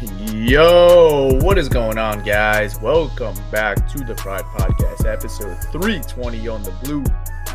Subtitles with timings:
[0.00, 2.80] Yo, what is going on, guys?
[2.80, 7.02] Welcome back to the Pride Podcast, episode 320 on the Blue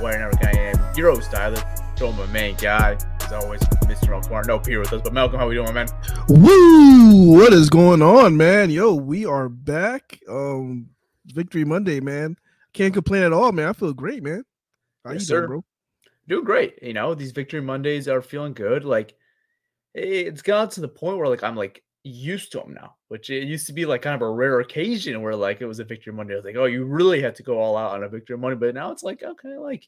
[0.02, 0.44] Network.
[0.46, 1.64] I am your host, Tyler.
[1.96, 4.10] Join my main guy, as always, Mr.
[4.10, 4.42] Malcolm.
[4.46, 5.88] No P with us, but Malcolm, how we doing, man?
[6.28, 7.32] Woo!
[7.32, 8.70] What is going on, man?
[8.70, 10.20] Yo, we are back.
[10.28, 10.90] Um,
[11.28, 12.36] Victory Monday, man.
[12.74, 13.70] Can't complain at all, man.
[13.70, 14.44] I feel great, man.
[15.06, 15.38] How Yes, you sir.
[15.38, 15.66] doing, bro?
[16.28, 16.84] Doing great.
[16.84, 18.84] You know, these Victory Mondays are feeling good.
[18.84, 19.14] Like,
[19.94, 23.44] it's gotten to the point where, like, I'm like used to them now, which it
[23.44, 26.14] used to be like kind of a rare occasion where, like, it was a Victory
[26.14, 26.34] Monday.
[26.34, 28.58] I was like, oh, you really had to go all out on a Victory Monday,
[28.58, 29.88] but now it's like, okay, like,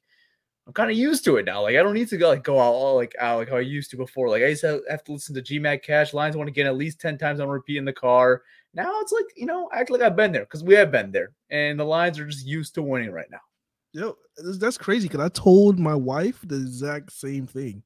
[0.68, 1.62] I'm kind of used to it now.
[1.62, 3.62] Like I don't need to go like go out all like out like how I
[3.62, 4.30] used to before.
[4.30, 6.36] Like I used to have to listen to GMAC Cash lines.
[6.36, 8.42] To get at least ten times on repeat in the car.
[8.74, 11.34] Now it's like you know act like I've been there because we have been there,
[11.52, 13.42] and the Lions are just used to winning right now.
[13.94, 14.18] Yo,
[14.60, 17.84] that's crazy because I told my wife the exact same thing.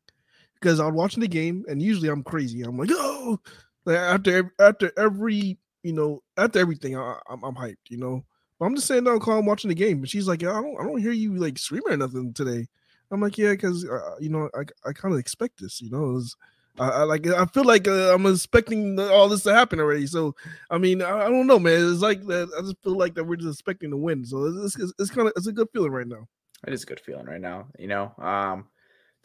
[0.56, 2.64] Because I'm watching the game, and usually I'm crazy.
[2.64, 3.40] I'm like, oh,
[3.90, 8.24] like after after every you know after everything, I, I'm I'm hyped, you know.
[8.60, 10.84] But I'm just sitting down calm watching the game, and she's like, I don't I
[10.84, 12.68] don't hear you like screaming or nothing today.
[13.12, 16.02] I'm like, yeah, because uh, you know I I kind of expect this, you know.
[16.02, 16.36] Was,
[16.78, 20.06] I, I like I feel like uh, I'm expecting all this to happen already.
[20.06, 20.36] So
[20.70, 21.92] I mean, I, I don't know, man.
[21.92, 22.50] It's like that.
[22.56, 24.24] I just feel like that we're just expecting to win.
[24.24, 26.28] So it's it's, it's kind of it's a good feeling right now.
[26.68, 27.68] It is a good feeling right now.
[27.80, 28.68] You know, um,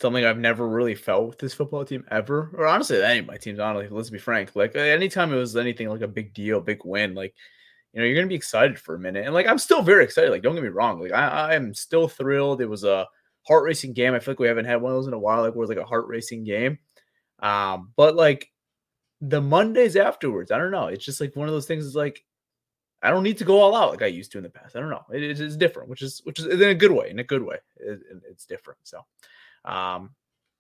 [0.00, 3.36] something I've never really felt with this football team ever, or honestly, any of my
[3.36, 3.58] teams.
[3.60, 4.54] Honestly, let's be frank.
[4.54, 7.34] Like anytime it was anything like a big deal, big win, like
[7.92, 10.30] you know, you're gonna be excited for a minute, and like I'm still very excited.
[10.30, 12.60] Like don't get me wrong, like I, I am still thrilled.
[12.60, 13.06] It was a
[13.46, 14.14] heart racing game.
[14.14, 15.42] I feel like we haven't had one of those in a while.
[15.42, 16.78] Like where it was like a heart racing game.
[17.40, 18.50] Um, but like
[19.20, 20.88] the Mondays afterwards, I don't know.
[20.88, 21.84] It's just like one of those things.
[21.84, 22.24] Is like
[23.02, 24.76] I don't need to go all out like I used to in the past.
[24.76, 25.04] I don't know.
[25.12, 27.10] It is different, which is which is in a good way.
[27.10, 28.00] In a good way, it-
[28.30, 28.78] it's different.
[28.84, 29.00] So,
[29.64, 30.10] um,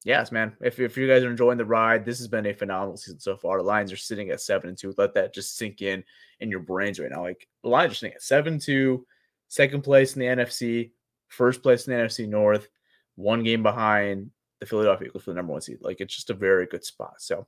[0.04, 0.56] yes, man.
[0.60, 3.36] If if you guys are enjoying the ride, this has been a phenomenal season so
[3.36, 3.58] far.
[3.58, 4.94] The Lions are sitting at seven and two.
[4.96, 6.04] Let that just sink in
[6.40, 7.22] in your brains right now.
[7.22, 9.06] Like the Lions are sitting at seven two,
[9.48, 10.92] second place in the NFC,
[11.28, 12.68] first place in the NFC North,
[13.16, 15.78] one game behind the Philadelphia Eagles for the number one seed.
[15.80, 17.14] Like it's just a very good spot.
[17.18, 17.46] So.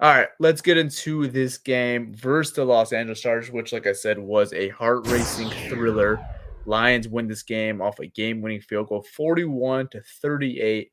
[0.00, 3.92] All right, let's get into this game versus the Los Angeles Chargers, which, like I
[3.92, 6.18] said, was a heart racing thriller.
[6.66, 10.90] Lions win this game off a game winning field goal 41 to 38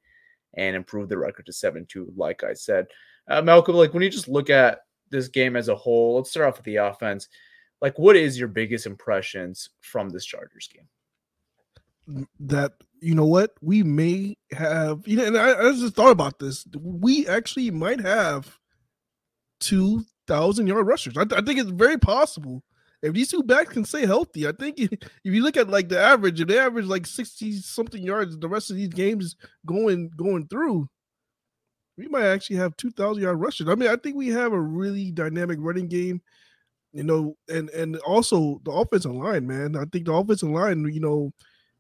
[0.56, 2.88] and improve the record to 7 2, like I said.
[3.27, 4.80] Uh, Malcolm, like when you just look at
[5.10, 7.27] this game as a whole, let's start off with the offense.
[7.81, 10.88] Like, what is your biggest impressions from this Chargers game?
[12.39, 16.39] that you know what we may have you know and I, I just thought about
[16.39, 18.57] this we actually might have
[19.60, 22.63] 2000 yard rushers I, I think it's very possible
[23.01, 24.91] if these two backs can stay healthy i think if
[25.23, 28.69] you look at like the average if they average like 60 something yards the rest
[28.69, 29.35] of these games
[29.65, 30.87] going going through
[31.99, 33.67] we might actually have 2,000 yard rushers.
[33.67, 36.21] I mean, I think we have a really dynamic running game,
[36.93, 39.75] you know, and and also the offensive line, man.
[39.75, 41.31] I think the offensive line, you know,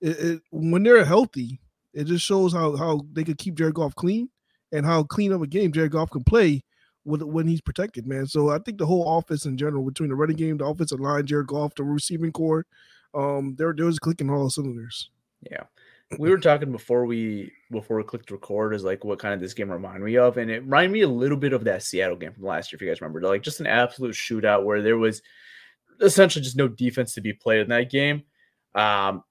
[0.01, 1.61] it, it, when they're healthy,
[1.93, 4.29] it just shows how how they could keep Jared Goff clean
[4.73, 6.61] and how clean of a game Jared Goff can play
[7.05, 8.27] with when he's protected, man.
[8.27, 11.25] So I think the whole offense in general, between the running game, the offensive line,
[11.25, 12.65] Jared Goff, the receiving corps,
[13.13, 15.09] um, they're they're just clicking all cylinders.
[15.49, 15.63] Yeah.
[16.17, 19.53] We were talking before we before we clicked record is like what kind of this
[19.53, 22.33] game remind me of, and it reminded me a little bit of that Seattle game
[22.33, 23.21] from last year, if you guys remember.
[23.21, 25.21] Like just an absolute shootout where there was
[26.01, 28.23] essentially just no defense to be played in that game.
[28.73, 29.23] Um,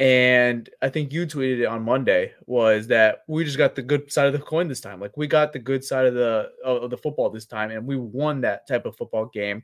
[0.00, 4.10] and I think you tweeted it on Monday was that we just got the good
[4.10, 4.98] side of the coin this time.
[4.98, 7.96] Like we got the good side of the of the football this time, and we
[7.96, 9.62] won that type of football game.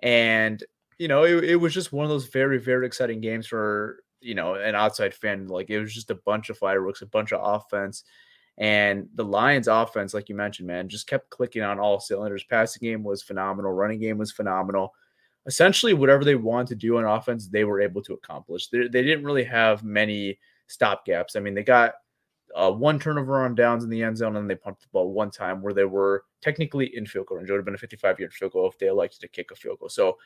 [0.00, 0.62] And
[0.98, 4.34] you know, it, it was just one of those very very exciting games for you
[4.34, 5.48] know an outside fan.
[5.48, 8.04] Like it was just a bunch of fireworks a bunch of offense.
[8.58, 12.44] And the lions offense like you mentioned man just kept clicking on all cylinders.
[12.44, 13.72] Passing game was phenomenal.
[13.72, 14.92] Running game was phenomenal
[15.46, 19.02] essentially whatever they wanted to do on offense they were able to accomplish they, they
[19.02, 21.94] didn't really have many stop gaps i mean they got
[22.54, 25.30] uh, one turnover on downs in the end zone and they pumped the ball one
[25.30, 27.50] time where they were technically in field goal range.
[27.50, 29.54] It would have been a 55 yard field goal if they elected to kick a
[29.54, 29.90] field goal.
[29.90, 30.16] So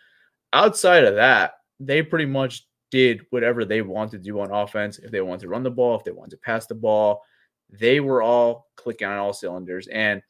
[0.53, 4.99] outside of that, they pretty much did whatever they wanted to do on offense.
[4.99, 7.23] If they wanted to run the ball, if they wanted to pass the ball,
[7.69, 9.89] they were all clicking on all cylinders.
[9.89, 10.23] And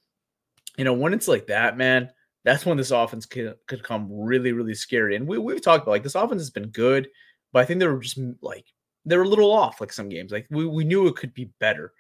[0.79, 2.11] you know, when it's like that, man,
[2.45, 5.17] that's when this offense could, could come really, really scary.
[5.17, 7.09] And we, we've talked about like this offense has been good,
[7.53, 8.67] but I think they were just like
[9.05, 10.33] they were a little off like some games.
[10.33, 11.93] Like we, we knew it could be better.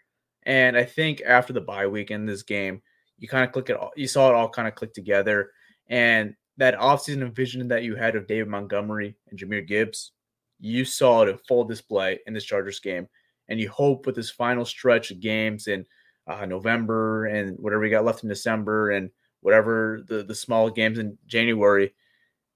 [0.44, 2.82] And I think after the bye week in this game,
[3.18, 5.50] you kind of click it all, you saw it all kind of click together.
[5.88, 10.12] And that offseason vision that you had of David Montgomery and Jahmyr Gibbs,
[10.58, 13.08] you saw it in full display in this Chargers game.
[13.48, 15.84] And you hope with this final stretch of games in
[16.26, 19.10] uh, November and whatever we got left in December and
[19.40, 21.92] whatever the, the small games in January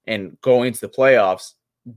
[0.07, 1.53] and going into the playoffs,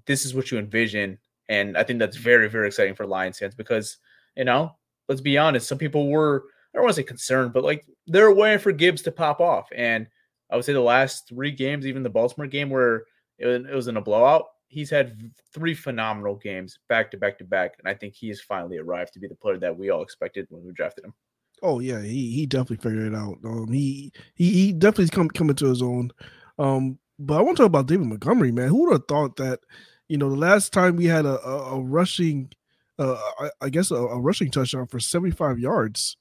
[0.06, 1.18] this is what you envision.
[1.48, 3.98] And I think that's very, very exciting for Lions fans because,
[4.36, 4.76] you know,
[5.08, 8.32] let's be honest, some people were, I don't want to say concerned, but like they're
[8.32, 9.68] waiting for Gibbs to pop off.
[9.74, 10.06] And
[10.50, 13.04] I would say the last three games, even the Baltimore game where
[13.38, 17.38] it was, it was in a blowout, he's had three phenomenal games back to back
[17.38, 19.90] to back, and I think he has finally arrived to be the player that we
[19.90, 21.14] all expected when we drafted him.
[21.62, 23.38] Oh yeah, he he definitely figured it out.
[23.44, 26.10] Um, he he he definitely come coming to his own.
[26.58, 28.68] Um, but I want to talk about David Montgomery, man.
[28.68, 29.60] Who would have thought that?
[30.08, 32.50] You know, the last time we had a a, a rushing,
[32.98, 36.16] uh, I, I guess a, a, rushing touchdown for seventy five yards,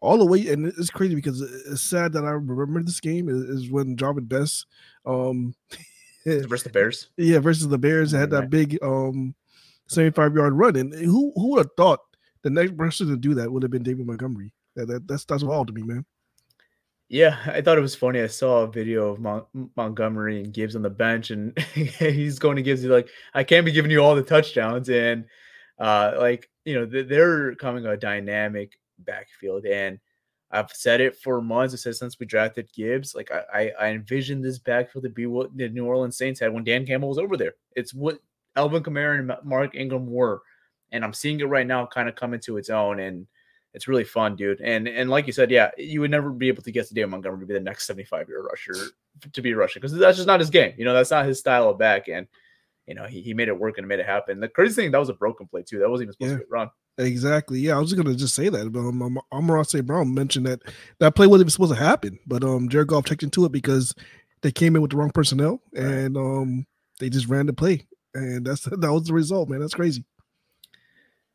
[0.00, 3.42] all the way, and it's crazy because it's sad that I remember this game is,
[3.42, 4.66] is when Jahvid Best,
[5.06, 5.54] um,
[6.26, 7.10] versus the Bears.
[7.16, 9.34] Yeah, versus the Bears had that big um
[9.86, 10.76] 75 yard run.
[10.76, 12.00] And who who would have thought
[12.42, 14.52] the next person to do that would have been David Montgomery?
[14.76, 16.04] That, that that's that's wild to me, man.
[17.08, 18.22] Yeah, I thought it was funny.
[18.22, 19.44] I saw a video of Mon-
[19.76, 22.80] Montgomery and Gibbs on the bench, and he's going to Gibbs.
[22.80, 25.26] He's like, "I can't be giving you all the touchdowns," and
[25.78, 29.98] uh, like you know, they're coming a dynamic backfield, and
[30.50, 31.74] I've said it for months.
[31.74, 35.26] I said since we drafted Gibbs, like I, I, I envisioned this backfield to be
[35.26, 37.54] what the New Orleans Saints had when Dan Campbell was over there.
[37.76, 38.20] It's what
[38.56, 40.40] Alvin Kamara and Mark Ingram were,
[40.92, 43.26] and I'm seeing it right now, kind of coming to its own, and
[43.74, 44.60] it's really fun, dude.
[44.60, 47.10] And and like you said, yeah, you would never be able to get to David
[47.10, 48.74] Montgomery to be the next 75 year rusher
[49.32, 50.74] to be a rushing because that's just not his game.
[50.76, 52.26] You know, that's not his style of back, and
[52.86, 54.40] you know he, he made it work and made it happen.
[54.40, 55.78] The crazy thing that was a broken play too.
[55.78, 56.38] That wasn't even supposed yeah.
[56.38, 56.70] to be run.
[56.98, 57.60] Exactly.
[57.60, 58.66] Yeah, I was gonna just say that.
[58.66, 59.86] Um, um Amon-Ra St.
[59.86, 60.60] Brown mentioned that
[60.98, 63.94] that play wasn't even supposed to happen, but um, Jared Goff checked into it because
[64.42, 66.66] they came in with the wrong personnel and um,
[67.00, 69.60] they just ran the play, and that's that was the result, man.
[69.60, 70.04] That's crazy.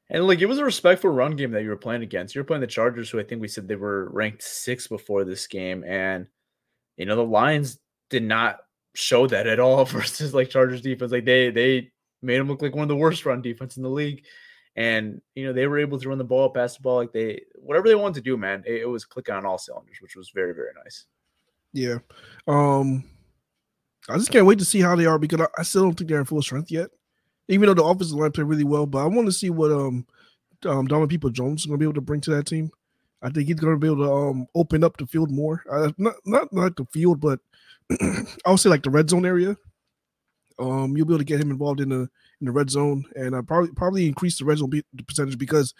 [0.09, 2.33] And like it was a respectful run game that you were playing against.
[2.33, 5.25] You were playing the Chargers, who I think we said they were ranked six before
[5.25, 6.27] this game, and
[6.95, 8.59] you know the Lions did not
[8.93, 11.11] show that at all versus like Chargers defense.
[11.11, 13.89] Like they they made them look like one of the worst run defense in the
[13.89, 14.25] league.
[14.75, 17.41] And you know, they were able to run the ball, pass the ball, like they
[17.55, 18.63] whatever they wanted to do, man.
[18.65, 21.05] It, it was clicking on all cylinders, which was very, very nice.
[21.73, 21.97] Yeah.
[22.47, 23.03] Um
[24.09, 26.09] I just can't wait to see how they are because I, I still don't think
[26.09, 26.89] they're in full strength yet.
[27.47, 30.05] Even though the offensive line played really well, but I want to see what um
[30.65, 32.71] um Donovan Peoples-Jones is gonna be able to bring to that team.
[33.21, 35.63] I think he's gonna be able to um open up the field more.
[35.71, 37.39] Uh, not not like the field, but
[38.01, 39.55] I would say like the red zone area.
[40.59, 42.09] Um, you'll be able to get him involved in the
[42.41, 44.71] in the red zone, and I probably probably increase the red zone
[45.07, 45.73] percentage because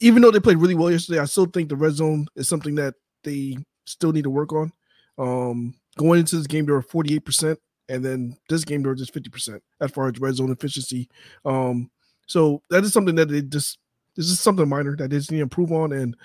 [0.00, 2.74] even though they played really well yesterday, I still think the red zone is something
[2.76, 4.72] that they still need to work on.
[5.18, 7.56] Um, going into this game, they were 48%,
[7.88, 11.08] and then this game, they were just 50% as far as red zone efficiency.
[11.44, 11.90] Um,
[12.26, 13.78] so that is something that they just,
[14.16, 15.92] this is something minor that they just need to improve on.
[15.92, 16.16] And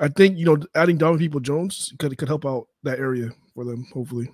[0.00, 3.64] I think you know adding Donovan People Jones could could help out that area for
[3.64, 3.86] them.
[3.92, 4.30] Hopefully,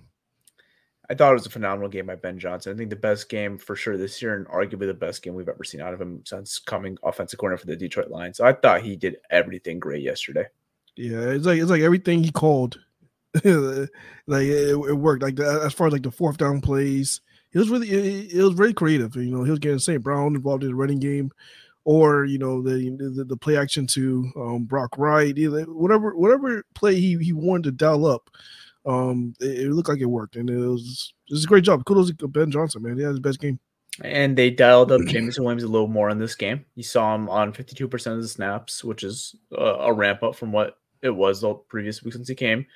[1.10, 2.72] I thought it was a phenomenal game by Ben Johnson.
[2.72, 5.48] I think the best game for sure this year, and arguably the best game we've
[5.48, 8.36] ever seen out of him since coming offensive corner for the Detroit Lions.
[8.36, 10.46] So I thought he did everything great yesterday.
[10.96, 12.78] yeah, it's like it's like everything he called,
[14.26, 15.22] like it, it worked.
[15.22, 17.20] Like the, as far as like the fourth down plays,
[17.52, 19.16] it was really it, it was very creative.
[19.16, 20.02] You know, he was getting St.
[20.02, 21.30] Brown involved in the running game,
[21.84, 26.64] or you know the the, the play action to um, Brock Wright, either, whatever whatever
[26.74, 28.30] play he he wanted to dial up.
[28.84, 31.84] Um, it, it looked like it worked, and it was it was a great job.
[31.84, 32.96] Kudos to Ben Johnson, man.
[32.96, 33.58] He had his best game.
[34.02, 36.64] And they dialed up Jameson Williams a little more in this game.
[36.74, 40.52] You saw him on 52% of the snaps, which is a, a ramp up from
[40.52, 42.66] what it was the previous week since he came.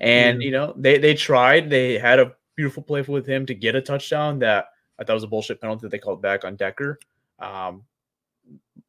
[0.00, 0.46] And Yeah.
[0.46, 1.70] you know, they they tried.
[1.70, 4.66] They had a beautiful play with him to get a touchdown that
[4.98, 6.98] I thought was a bullshit penalty that they called back on Decker.
[7.38, 7.84] Um,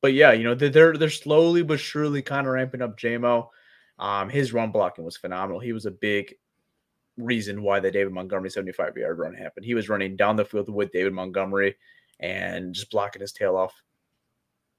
[0.01, 3.48] but yeah, you know, they're they're, they're slowly but surely kind of ramping up JMO.
[4.00, 5.60] Um, his run blocking was phenomenal.
[5.60, 6.34] He was a big
[7.18, 9.66] reason why the David Montgomery 75 yard run happened.
[9.66, 11.75] He was running down the field with David Montgomery
[12.22, 13.74] and just blocking his tail off.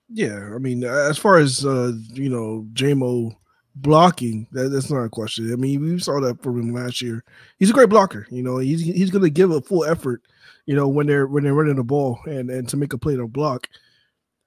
[0.09, 3.37] Yeah, I mean, as far as uh, you know, JMO
[3.75, 5.53] blocking, that, that's not a question.
[5.53, 7.25] I mean, we saw that from him last year.
[7.59, 8.27] He's a great blocker.
[8.31, 10.23] You know, he's he's going to give a full effort.
[10.67, 13.17] You know, when they're when they're running the ball and and to make a play
[13.17, 13.69] to block.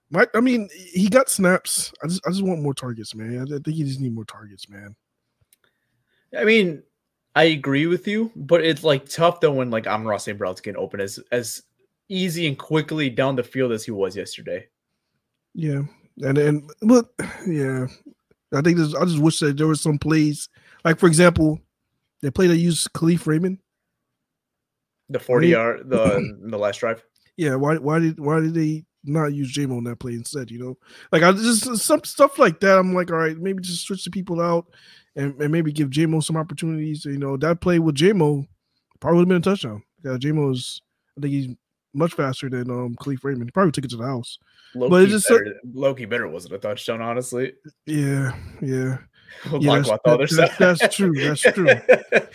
[0.10, 1.92] My, I mean, he got snaps.
[2.04, 3.48] I just I just want more targets, man.
[3.52, 4.96] I think he just need more targets, man.
[6.38, 6.84] I mean,
[7.36, 10.38] I agree with you, but it's like tough though when like Amon-Ra St.
[10.38, 11.64] Brown's getting open as as
[12.10, 14.68] easy and quickly down the field as he was yesterday.
[15.56, 15.82] Yeah,
[16.22, 17.10] and and but
[17.48, 17.88] yeah,
[18.54, 20.50] I think there's, I just wish that there was some plays,
[20.86, 21.60] like for example,
[22.22, 23.60] they play to use Khalif Raymond.
[25.10, 25.52] The 40 Right.
[25.52, 27.04] yard the the last drive.
[27.38, 30.50] Yeah, why why did why did they not use JMO on that play instead?
[30.50, 30.78] You know,
[31.12, 32.78] like I just some stuff like that.
[32.78, 34.66] I'm like, all right, maybe just switch the people out
[35.16, 37.06] and, and maybe give JMO some opportunities.
[37.06, 38.48] You know, that play with JMO
[39.00, 39.84] probably would have been a touchdown.
[40.06, 40.82] Yeah, JMO is
[41.18, 41.56] I think he's
[41.94, 43.46] much faster than um Khalif Raymond.
[43.46, 44.38] He probably took it to the house.
[44.76, 45.40] Loki, But it's just so-
[45.74, 47.54] Loki better wasn't a touchdown, honestly.
[47.86, 48.98] Yeah, yeah.
[49.52, 51.70] We'll Yeah, that's- other that- that's- true, that's true.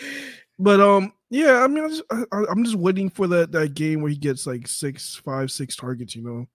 [0.60, 4.02] But um, yeah, I mean, I just, I, I'm just waiting for that that game
[4.02, 6.16] where he gets like six, five, six targets.
[6.16, 6.46] You know,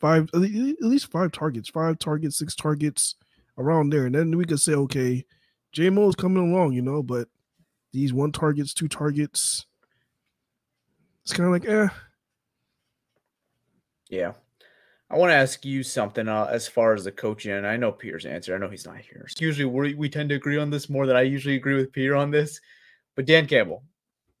[0.00, 3.16] five at at least five targets, five targets, six targets
[3.58, 5.26] around there, and then we could say, okay,
[5.76, 7.28] JMO is coming along, you know, but
[7.92, 9.66] these one targets, two targets,
[11.22, 11.88] it's kind of like, eh,
[14.14, 14.32] Yeah.
[15.10, 17.52] I want to ask you something uh, as far as the coaching.
[17.52, 18.54] And I know Peter's answer.
[18.54, 19.26] I know he's not here.
[19.28, 21.92] So usually we we tend to agree on this more than I usually agree with
[21.92, 22.60] Peter on this.
[23.16, 23.82] But Dan Campbell,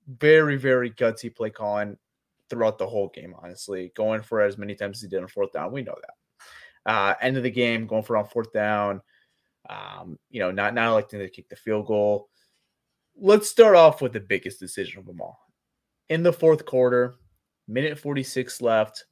[0.08, 1.96] very, very gutsy play calling
[2.50, 3.92] throughout the whole game, honestly.
[3.94, 5.72] Going for as many times as he did on fourth down.
[5.72, 6.92] We know that.
[6.92, 9.00] Uh, end of the game, going for on fourth down.
[9.68, 12.28] Um, you know, not not electing to kick the field goal.
[13.16, 15.38] Let's start off with the biggest decision of them all.
[16.08, 17.14] In the fourth quarter,
[17.68, 19.04] minute 46 left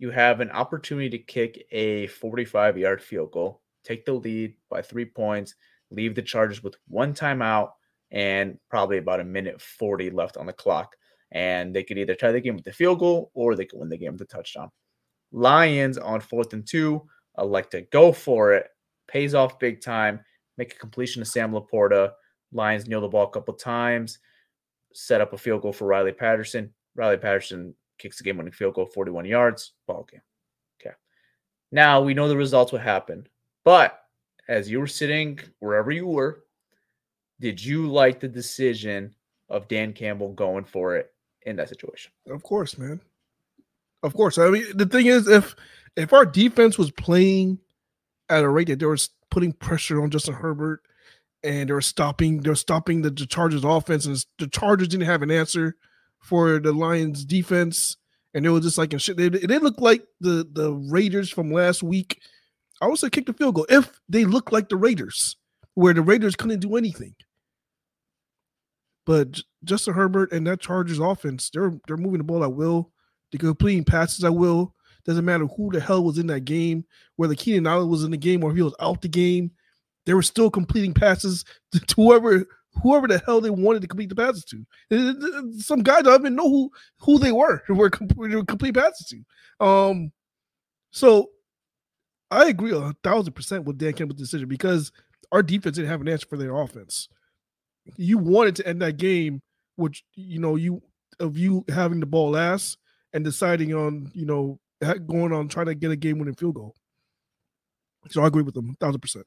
[0.00, 4.80] you have an opportunity to kick a 45 yard field goal, take the lead by
[4.80, 5.54] three points,
[5.90, 7.72] leave the Chargers with one timeout
[8.10, 10.96] and probably about a minute 40 left on the clock.
[11.32, 13.90] And they could either tie the game with the field goal or they could win
[13.90, 14.70] the game with a touchdown.
[15.32, 17.02] Lions on fourth and two
[17.38, 18.68] elect to go for it,
[19.06, 20.20] pays off big time,
[20.56, 22.12] make a completion to Sam LaPorta.
[22.52, 24.18] Lions kneel the ball a couple times,
[24.94, 26.72] set up a field goal for Riley Patterson.
[26.96, 30.22] Riley Patterson kicks the game winning field goal, 41 yards, ball game.
[30.80, 30.94] Okay.
[31.70, 33.28] Now we know the results what happened.
[33.64, 34.00] But
[34.48, 36.44] as you were sitting wherever you were,
[37.40, 39.14] did you like the decision
[39.48, 42.12] of Dan Campbell going for it in that situation?
[42.28, 43.00] Of course, man.
[44.02, 44.38] Of course.
[44.38, 45.54] I mean, the thing is, if
[45.96, 47.58] if our defense was playing
[48.28, 48.98] at a rate that they were
[49.30, 50.82] putting pressure on Justin Herbert
[51.42, 55.22] and they were stopping, they're stopping the, the Chargers offense, and the Chargers didn't have
[55.22, 55.76] an answer
[56.20, 57.96] for the Lions defense,
[58.34, 61.52] and they were just like, and shit, they, they looked like the the Raiders from
[61.52, 62.20] last week.
[62.80, 65.36] I would say kick the field goal if they looked like the Raiders,
[65.74, 67.14] where the Raiders couldn't do anything.
[69.06, 72.92] But Justin Herbert and that Chargers offense, they're they're moving the ball at will.
[73.32, 74.74] They're completing passes at will.
[75.04, 76.84] Doesn't matter who the hell was in that game,
[77.16, 79.50] whether Keenan Allen was in the game or he was out the game.
[80.06, 82.46] They were still completing passes to whoever
[82.82, 85.60] whoever the hell they wanted to complete the passes to.
[85.60, 89.64] Some guy don't even know who who they were who were complete passes to.
[89.64, 90.12] Um,
[90.90, 91.30] so
[92.30, 94.92] I agree a thousand percent with Dan Campbell's decision because
[95.32, 97.08] our defense didn't have an answer for their offense.
[97.96, 99.42] You wanted to end that game,
[99.76, 100.82] which you know you
[101.18, 102.78] of you having the ball last
[103.12, 104.58] and deciding on you know
[105.06, 106.74] going on trying to get a game winning field goal.
[108.08, 109.26] So I agree with them a thousand percent.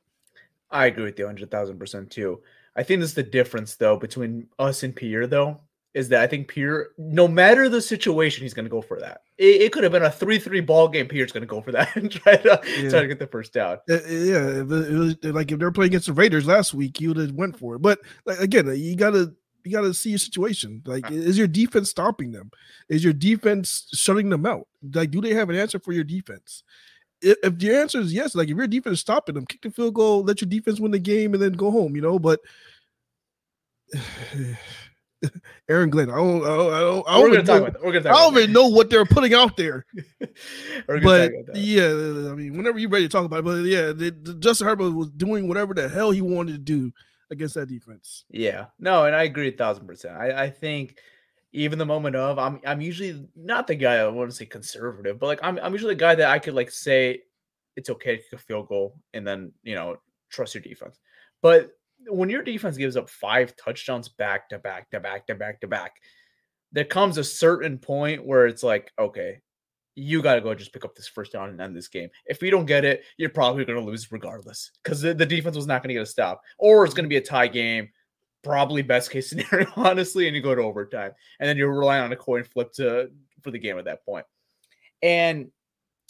[0.73, 2.41] I agree with you 100,000% too.
[2.75, 5.61] I think this is the difference though between us and Pierre though
[5.93, 9.21] is that I think Pierre, no matter the situation, he's going to go for that.
[9.37, 11.07] It, it could have been a 3-3 ball game.
[11.07, 12.89] Pierre's going to go for that and try to Yeah.
[12.89, 13.77] try to get the first down.
[13.87, 16.99] Uh, yeah, if it was, like if they were playing against the Raiders last week,
[16.99, 17.81] you would have went for it.
[17.83, 20.81] But like, again, you gotta you gotta see your situation.
[20.85, 22.49] Like, is your defense stopping them?
[22.89, 24.67] Is your defense shutting them out?
[24.93, 26.63] Like, do they have an answer for your defense?
[27.23, 29.93] If, your answer is yes, like if your defense is stopping them, kick the field
[29.93, 31.95] goal, let your defense win the game, and then go home.
[31.95, 32.39] You know, but.
[35.69, 37.83] Aaron Glenn, I don't, I don't, I don't, I We're don't, talk know, about that.
[37.83, 39.85] We're going to I don't even know what they're putting out there
[40.19, 40.35] that.
[40.87, 41.61] We're gonna but talk about that.
[41.61, 41.87] yeah,
[42.31, 43.93] I mean, whenever you're ready to talk about it, but yeah,
[44.39, 46.91] Justin Herbert was doing whatever the hell he wanted to do
[47.31, 48.25] against that defense.
[48.29, 50.17] Yeah, no, and I agree a thousand percent.
[50.17, 50.97] I, I think
[51.53, 55.19] even the moment of I'm I'm usually not the guy I want to say conservative,
[55.19, 57.21] but like I'm I'm usually the guy that I could like say
[57.75, 59.97] it's okay to kick a field goal and then you know
[60.29, 60.99] trust your defense.
[61.41, 61.71] But
[62.07, 65.67] when your defense gives up five touchdowns back to back to back to back to
[65.67, 65.93] back,
[66.71, 69.39] there comes a certain point where it's like, okay,
[69.95, 72.09] you got to go just pick up this first down and end this game.
[72.25, 75.55] If we don't get it, you're probably going to lose regardless because the, the defense
[75.55, 77.89] was not going to get a stop, or it's going to be a tie game.
[78.43, 82.11] Probably best case scenario, honestly, and you go to overtime, and then you're relying on
[82.11, 83.09] a coin flip to
[83.41, 84.25] for the game at that point.
[85.01, 85.51] And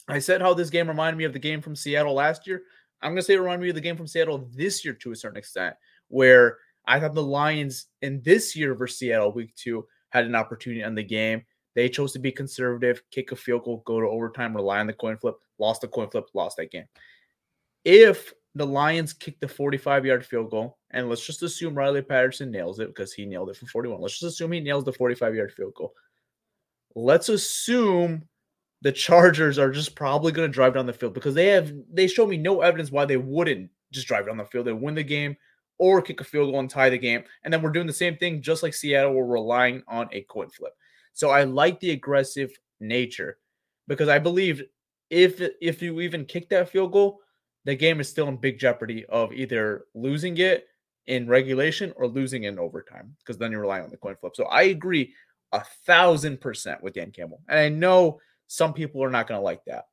[0.07, 2.63] I said how this game reminded me of the game from Seattle last year.
[3.01, 5.15] I'm to say it reminded me of the game from Seattle this year to a
[5.15, 5.75] certain extent,
[6.07, 10.83] where I thought the Lions in this year versus Seattle week two had an opportunity
[10.83, 11.43] on the game.
[11.75, 14.93] They chose to be conservative, kick a field goal, go to overtime, rely on the
[14.93, 16.85] coin flip, lost the coin flip, lost that game.
[17.83, 22.51] If the Lions kick the 45 yard field goal, and let's just assume Riley Patterson
[22.51, 24.00] nails it because he nailed it from 41.
[24.00, 25.93] Let's just assume he nails the 45 yard field goal.
[26.95, 28.24] Let's assume
[28.81, 32.07] the Chargers are just probably going to drive down the field because they have they
[32.07, 35.03] show me no evidence why they wouldn't just drive down the field and win the
[35.03, 35.36] game
[35.79, 37.24] or kick a field goal and tie the game.
[37.43, 39.13] And then we're doing the same thing just like Seattle.
[39.13, 40.74] We're relying on a coin flip.
[41.13, 43.38] So I like the aggressive nature
[43.88, 44.63] because I believe
[45.10, 47.19] if if you even kick that field goal,
[47.65, 50.67] the game is still in big jeopardy of either losing it
[51.08, 54.36] in regulation or losing in overtime because then you're relying on the coin flip.
[54.36, 55.13] So I agree
[55.52, 57.41] a thousand percent with Dan Campbell.
[57.47, 59.88] And I know some people are not going to like that.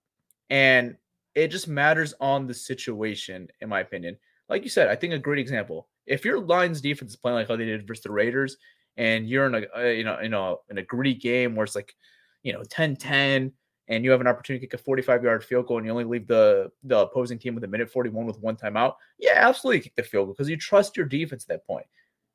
[0.48, 0.96] And
[1.34, 4.16] it just matters on the situation, in my opinion.
[4.48, 5.88] Like you said, I think a great example.
[6.06, 8.56] If your Lions defense is playing like how they did versus the Raiders,
[8.96, 11.76] and you're in a uh, you know in a in a gritty game where it's
[11.76, 11.94] like
[12.42, 13.52] you know 10-10
[13.90, 16.04] and you have an opportunity to kick a 45 yard field goal and you only
[16.04, 19.94] leave the the opposing team with a minute 41 with one timeout yeah absolutely kick
[19.96, 21.86] the field goal because you trust your defense at that point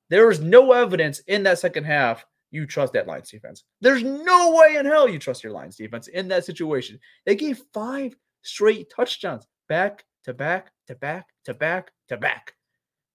[0.09, 3.63] there is no evidence in that second half you trust that Lions defense.
[3.81, 6.99] There's no way in hell you trust your Lions defense in that situation.
[7.25, 12.53] They gave five straight touchdowns back to back to back to back to back.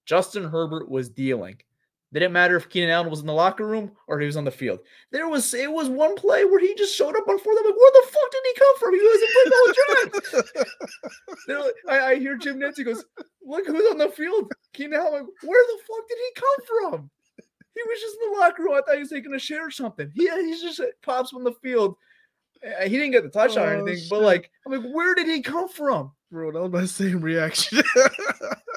[0.04, 1.56] Justin Herbert was dealing.
[2.12, 4.50] Didn't matter if Keenan Allen was in the locker room or he was on the
[4.50, 4.80] field.
[5.12, 7.56] There was it was one play where he just showed up on fourth.
[7.60, 8.94] I'm like, where the fuck did he come from?
[8.94, 9.50] He wasn't playing
[10.50, 10.62] the
[11.46, 11.64] drive.
[11.64, 13.04] Like- I, I hear Jim Nantz goes,
[13.44, 14.50] look who's on the field.
[14.72, 17.10] Keenan Allen, where the fuck did he come from?
[17.76, 18.74] He was just in the locker room.
[18.74, 20.10] I thought he was taking a share or something.
[20.14, 21.94] He he's just pops on the field.
[22.64, 25.28] Uh, He didn't get the touchdown or Oh, anything, but like, I'm like, where did
[25.28, 26.10] he come from?
[26.32, 27.82] Bro, that was my same reaction.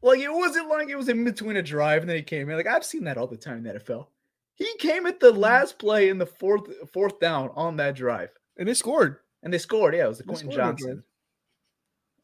[0.00, 2.56] Like, it wasn't like it was in between a drive and then he came in.
[2.56, 4.06] Like, I've seen that all the time in the NFL.
[4.54, 5.40] He came at the mm-hmm.
[5.40, 9.18] last play in the fourth fourth down on that drive, and they scored.
[9.42, 9.94] and they scored.
[9.94, 10.50] Yeah, it was the Quentin.
[10.50, 11.04] Johnston.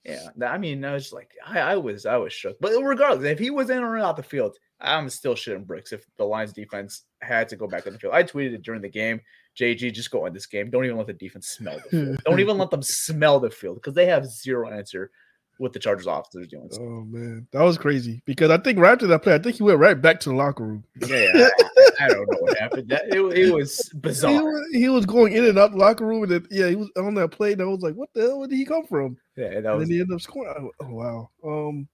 [0.05, 2.59] Yeah, I mean, I was like, I, I was, I was shook.
[2.61, 5.93] But regardless, if he was in or out the field, I'm still shitting bricks.
[5.93, 8.83] If the Lions defense had to go back on the field, I tweeted it during
[8.83, 9.21] the game.
[9.59, 10.69] JG, just go on this game.
[10.69, 12.23] Don't even let the defense smell the field.
[12.25, 15.11] Don't even let them smell the field because they have zero answer
[15.59, 16.69] what the Chargers officers doing.
[16.71, 18.23] So, Oh man, that was crazy.
[18.27, 20.35] Because I think right after that play, I think he went right back to the
[20.35, 20.85] locker room.
[21.07, 22.89] yeah, I, I don't know what happened.
[22.89, 24.43] That, it, it was He bizarre.
[24.45, 26.91] was, he was going in and out the locker room, and then, yeah, he was
[26.97, 27.53] on that play.
[27.53, 28.39] And I was like, "What the hell?
[28.41, 30.71] Where did he come from?" Yeah, that And was then he ended up scoring.
[30.83, 31.31] Oh wow.
[31.45, 31.89] Um.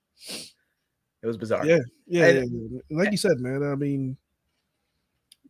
[1.23, 1.67] it was bizarre.
[1.67, 2.97] Yeah, yeah, And- yeah.
[2.99, 3.63] Like you said, man.
[3.63, 4.17] I mean,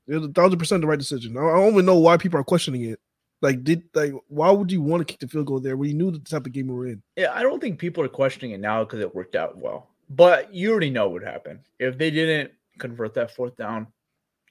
[0.08, 1.36] it was a thousand percent the right decision.
[1.36, 2.98] I I don't even know why people are questioning it.
[3.42, 5.94] Like, did like why would you want to kick the field goal there when you
[5.94, 7.02] knew the type of game we were in?
[7.16, 9.88] Yeah, I don't think people are questioning it now because it worked out well.
[10.10, 11.60] But you already know what happened.
[11.78, 13.86] If they didn't convert that fourth down,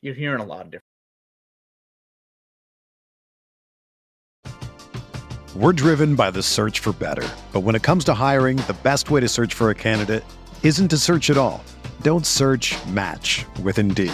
[0.02, 0.86] you're hearing a lot of different.
[5.56, 7.28] We're driven by the search for better.
[7.52, 10.24] But when it comes to hiring, the best way to search for a candidate
[10.64, 11.64] isn't to search at all.
[12.02, 14.14] Don't search match with Indeed.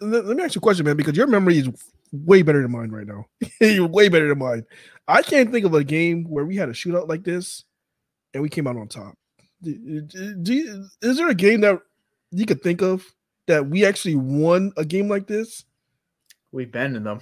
[0.00, 1.68] Let me ask you a question, man, because your memory is
[2.12, 3.26] way better than mine right now.
[3.60, 4.64] You're way better than mine.
[5.08, 7.64] I can't think of a game where we had a shootout like this
[8.34, 9.14] and we came out on top.
[9.62, 11.80] Do- do- you- is there a game that
[12.30, 13.04] you could think of
[13.46, 15.64] that we actually won a game like this?
[15.66, 17.20] Oh, we've been in them.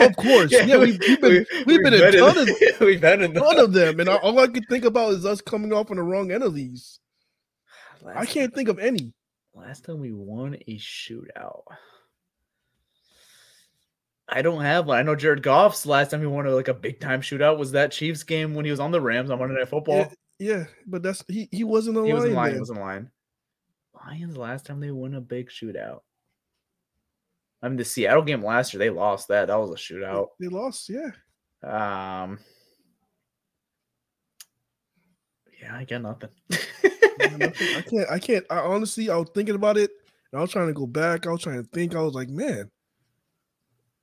[0.00, 0.50] Of course.
[0.52, 2.48] Yeah, we've- we've been- we've been in in ton of-
[2.80, 3.42] We've been in them.
[3.44, 5.96] None of them, and all- all I could think about is us coming off on
[5.96, 6.98] the wrong end of these.
[8.16, 9.12] I can't think of any.
[9.54, 11.64] Last time we won a shootout.
[14.28, 14.98] I don't have one.
[14.98, 17.72] I know Jared Goff's last time he won a, like a big time shootout was
[17.72, 19.96] that Chiefs game when he was on the Rams on Monday Night Football.
[19.96, 21.48] Yeah, yeah, but that's he.
[21.52, 22.36] He wasn't a he was in lion.
[22.36, 22.54] line.
[22.54, 23.10] He was in line.
[24.06, 26.00] Lions last time they won a big shootout.
[27.60, 29.46] I mean the Seattle game last year they lost that.
[29.48, 30.28] That was a shootout.
[30.40, 30.88] They lost.
[30.88, 31.10] Yeah.
[31.62, 32.38] Um.
[35.60, 36.30] Yeah, I got nothing.
[37.22, 38.10] I can't.
[38.10, 38.46] I can't.
[38.50, 39.90] I honestly, I was thinking about it.
[40.32, 41.26] And I was trying to go back.
[41.26, 41.94] I was trying to think.
[41.94, 42.70] I was like, man,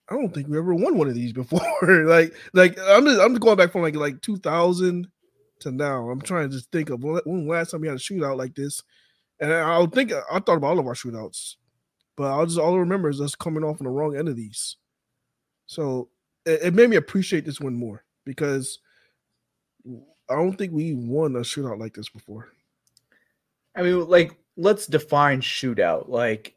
[0.09, 1.61] I don't think we ever won one of these before.
[2.05, 5.07] like, like I'm just, I'm just going back from like like 2000
[5.61, 6.09] to now.
[6.09, 8.81] I'm trying to just think of when last time we had a shootout like this.
[9.39, 11.55] And I, think I thought about all of our shootouts,
[12.17, 14.35] but I just all I remember is us coming off on the wrong end of
[14.35, 14.75] these.
[15.65, 16.09] So
[16.45, 18.79] it, it made me appreciate this one more because
[20.29, 22.49] I don't think we won a shootout like this before.
[23.75, 26.09] I mean, like, let's define shootout.
[26.09, 26.55] Like,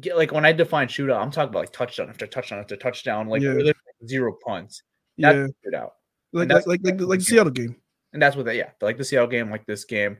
[0.00, 3.28] get, like when I define shootout, I'm talking about like touchdown after touchdown after touchdown,
[3.28, 3.72] like Yeah.
[4.06, 4.82] zero punts.
[5.16, 5.90] Yeah, That's a shootout,
[6.32, 7.24] like like like like, the- like the.
[7.24, 7.76] Seattle game.
[8.12, 10.18] and that's what they, yeah, like the Seattle game, like this game,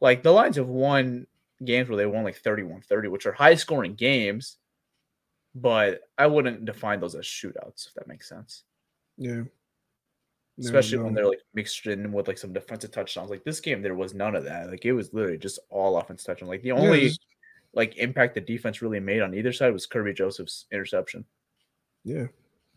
[0.00, 1.26] like the Lions have won
[1.64, 4.58] games where they won like 31-30, which are high scoring games,
[5.54, 8.62] but I wouldn't define those as shootouts if that makes sense.
[9.16, 9.42] Yeah,
[10.58, 13.30] No, Especially when they're like mixed in with like some defensive touchdowns.
[13.30, 14.68] Like this game, there was none of that.
[14.68, 16.48] Like it was literally just all offense touchdown.
[16.48, 17.18] Like the Yeah, only it's-
[17.74, 21.24] like impact the defense really made on either side was Kerby Joseph's interception.
[22.02, 22.26] yeah,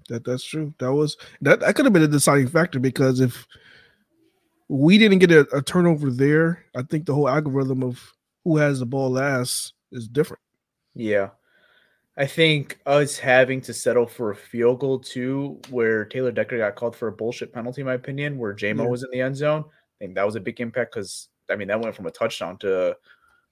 [0.10, 0.74] that that's true.
[0.80, 3.48] That was that that could have been a deciding factor because if
[4.68, 8.14] we didn't get a, a turnover there, I think the whole algorithm of
[8.44, 10.42] who has the ball last is different.
[10.94, 11.30] Yeah.
[12.18, 16.76] I think us having to settle for a field goal too, where Taylor Decker got
[16.76, 18.90] called for a bullshit penalty, in my opinion, where JMO Yeah.
[18.90, 19.64] was in the end zone.
[19.66, 22.58] I think that was a big impact because I mean that went from a touchdown
[22.60, 22.96] to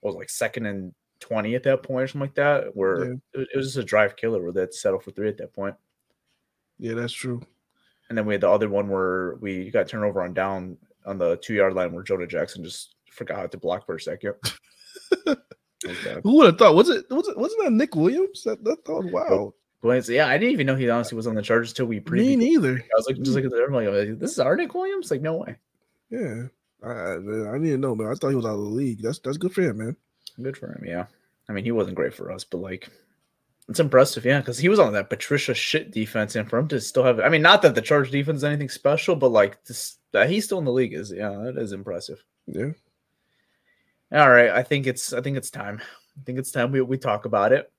[0.01, 3.13] what was like second and twenty at that point or something like that, where Yeah.
[3.33, 5.75] it, it was just a drive killer where they'd settle for three at that point.
[6.79, 7.41] Yeah, that's true.
[8.09, 11.37] And then we had the other one where we got turnover on down on the
[11.37, 14.35] two yard line where Jonah Jackson just forgot how to block for a second.
[15.83, 16.21] That.
[16.23, 16.75] Who would have thought?
[16.75, 18.43] Was it was it wasn't that Nick Williams?
[18.43, 19.53] That that thought wow.
[19.81, 22.75] Yeah, I didn't even know he honestly was on the Chargers till we Me neither.
[22.75, 25.09] I was like, just like, I'm like, this is our Nick Williams?
[25.09, 25.55] Like, no way.
[26.09, 26.47] Yeah.
[26.83, 28.07] I, I I didn't know, man.
[28.07, 29.01] I thought he was out of the league.
[29.01, 29.95] That's that's good for him, man.
[30.41, 30.83] Good for him.
[30.85, 31.05] Yeah.
[31.47, 32.89] I mean, he wasn't great for us, but like,
[33.69, 34.25] it's impressive.
[34.25, 34.41] Yeah.
[34.41, 36.35] Cause he was on that Patricia shit defense.
[36.35, 38.67] And for him to still have, I mean, not that the Charge defense is anything
[38.67, 42.21] special, but like, this, that he's still in the league is, yeah, that is impressive.
[42.47, 42.71] Yeah.
[44.11, 44.49] All right.
[44.49, 45.81] I think it's, I think it's time.
[46.19, 47.71] I think it's time we, we talk about it.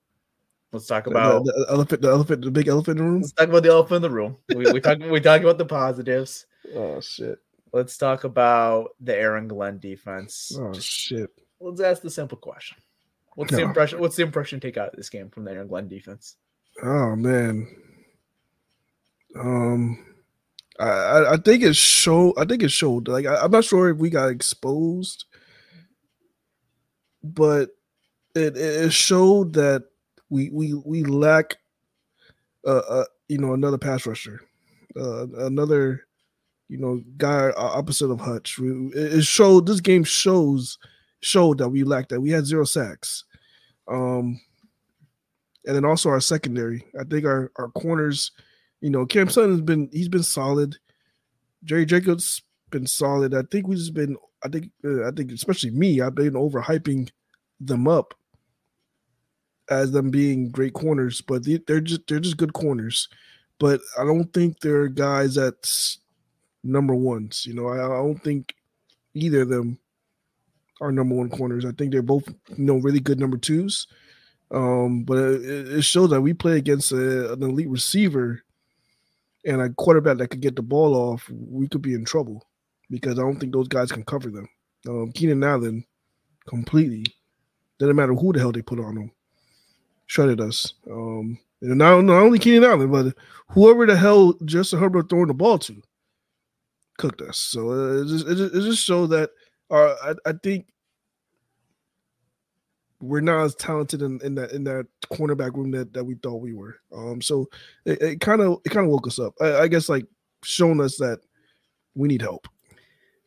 [0.73, 3.21] Let's talk about, the, the elephant, the elephant, the big elephant in the room.
[3.23, 4.37] let's talk about the elephant in the room.
[4.49, 6.47] We, we talk, we talk about the positives.
[6.77, 7.39] Oh shit.
[7.73, 10.57] Let's talk about the Aaron Glenn defense.
[10.57, 11.31] Oh Just- shit.
[11.59, 12.77] let's ask the simple question.
[13.35, 13.99] What's the impression?
[13.99, 16.37] What's the impression take out of this game from the Aaron Glenn defense?
[16.83, 17.67] Oh man.
[19.39, 20.05] Um,
[20.79, 22.35] I I, I think it showed.
[22.39, 23.09] I think it showed.
[23.09, 25.25] Like I, I'm not sure if we got exposed,
[27.23, 27.71] but
[28.35, 29.85] it it showed that
[30.29, 31.57] we we we lack,
[32.67, 34.41] uh, uh you know, another pass rusher,
[34.97, 36.07] uh, another,
[36.69, 38.59] you know, guy opposite of Hutch.
[38.61, 39.67] It showed.
[39.67, 40.79] This game shows
[41.21, 42.21] showed that we lacked that.
[42.21, 43.25] We had zero sacks.
[43.89, 44.41] Um,
[45.67, 46.85] and then also our secondary.
[46.99, 48.33] I think our our corners,
[48.81, 50.77] you know, Cam Sutton has been he's been solid.
[51.65, 53.35] Jerry Jacobs been solid.
[53.35, 54.17] I think we've just been.
[54.45, 56.01] I think uh, I think especially me.
[56.01, 57.11] I've been overhyping
[57.61, 58.15] them up
[59.69, 63.09] as them being great corners, but they, they're just they're just good corners.
[63.59, 65.99] But I don't think they're guys that's
[66.65, 67.45] number ones.
[67.47, 68.55] You know, I, I don't think
[69.15, 69.79] either of them
[70.81, 71.65] are number one corners.
[71.65, 73.87] I think they're both you know really good number twos.
[74.53, 78.43] Um, but it, it shows that we play against a, an elite receiver
[79.47, 81.31] and a quarterback that could get the ball off.
[81.31, 82.45] We could be in trouble
[82.91, 84.49] because I don't think those guys can cover them.
[84.89, 85.85] Um, Keenan Allen
[86.47, 87.05] completely
[87.79, 89.11] doesn't matter who the hell they put on him,
[90.07, 90.75] shredded us.
[90.91, 93.15] Um, and not, not only Keenan Allen, but
[93.49, 95.83] whoever the hell Justin Herbert throwing the ball to
[96.99, 97.39] cooked us.
[97.39, 99.31] So uh, it just it just, that
[99.71, 100.67] uh, I, I think
[103.01, 106.43] we're not as talented in, in that in that cornerback room that, that we thought
[106.43, 106.77] we were.
[106.95, 107.49] Um, so
[107.87, 109.35] it kind of it kind of woke us up.
[109.41, 110.05] I, I guess like
[110.45, 111.21] showing us that
[111.95, 112.47] we need help.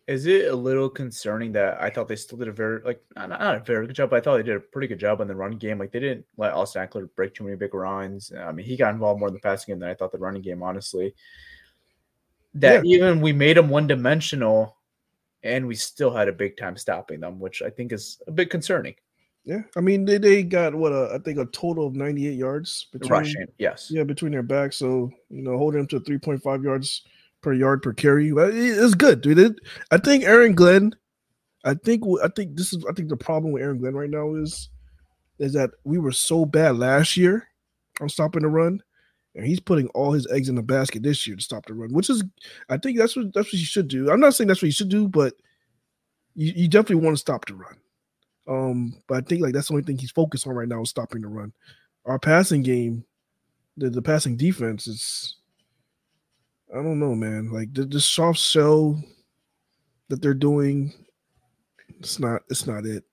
[0.05, 3.29] Is it a little concerning that I thought they still did a very like not,
[3.29, 5.27] not a very good job, but I thought they did a pretty good job on
[5.27, 5.79] the run game.
[5.79, 8.31] Like they didn't let Austin Ekeler break too many big runs.
[8.37, 10.41] I mean, he got involved more in the passing game than I thought the running
[10.41, 11.15] game, honestly.
[12.55, 14.77] That even we made them one dimensional,
[15.41, 18.49] and we still had a big time stopping them, which I think is a bit
[18.49, 18.95] concerning.
[19.45, 22.87] Yeah, I mean they, they got what a, I think a total of 98 yards
[22.91, 23.89] between Rushing, yes.
[23.89, 24.77] yeah between their backs.
[24.77, 27.03] So you know holding them to 3.5 yards
[27.43, 28.31] per yard per carry.
[28.35, 29.39] It's good, dude.
[29.39, 29.55] It,
[29.91, 30.95] I think Aaron Glenn.
[31.65, 34.35] I think I think this is I think the problem with Aaron Glenn right now
[34.35, 34.69] is
[35.39, 37.47] is that we were so bad last year
[38.01, 38.81] on stopping the run,
[39.35, 41.93] and he's putting all his eggs in the basket this year to stop the run,
[41.93, 42.23] which is
[42.69, 44.11] I think that's what that's what you should do.
[44.11, 45.33] I'm not saying that's what you should do, but
[46.35, 47.77] you, you definitely want to stop the run.
[48.47, 50.89] Um, but I think like that's the only thing he's focused on right now is
[50.89, 51.53] stopping the run.
[52.05, 53.05] Our passing game,
[53.77, 55.37] the, the passing defense is
[56.73, 57.51] I don't know, man.
[57.51, 59.01] Like the, the soft shell
[60.09, 60.93] that they're doing,
[61.99, 63.03] it's not it's not it.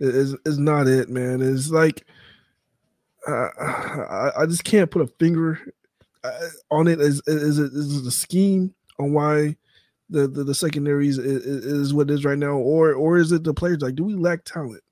[0.00, 1.40] It is it's not it, man.
[1.40, 2.04] It's like
[3.26, 5.60] uh, I, I just can't put a finger
[6.24, 7.00] uh, on it.
[7.00, 9.56] Is is it is the scheme on why
[10.10, 13.44] the the, the secondaries is, is what it is right now, or or is it
[13.44, 13.80] the players?
[13.80, 14.82] Like, do we lack talent?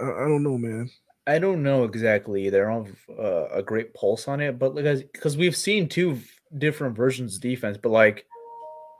[0.00, 0.90] I, I don't know, man.
[1.26, 2.48] I don't know exactly.
[2.48, 6.20] They don't have uh, a great pulse on it, but like because we've seen two
[6.58, 8.26] different versions of defense, but like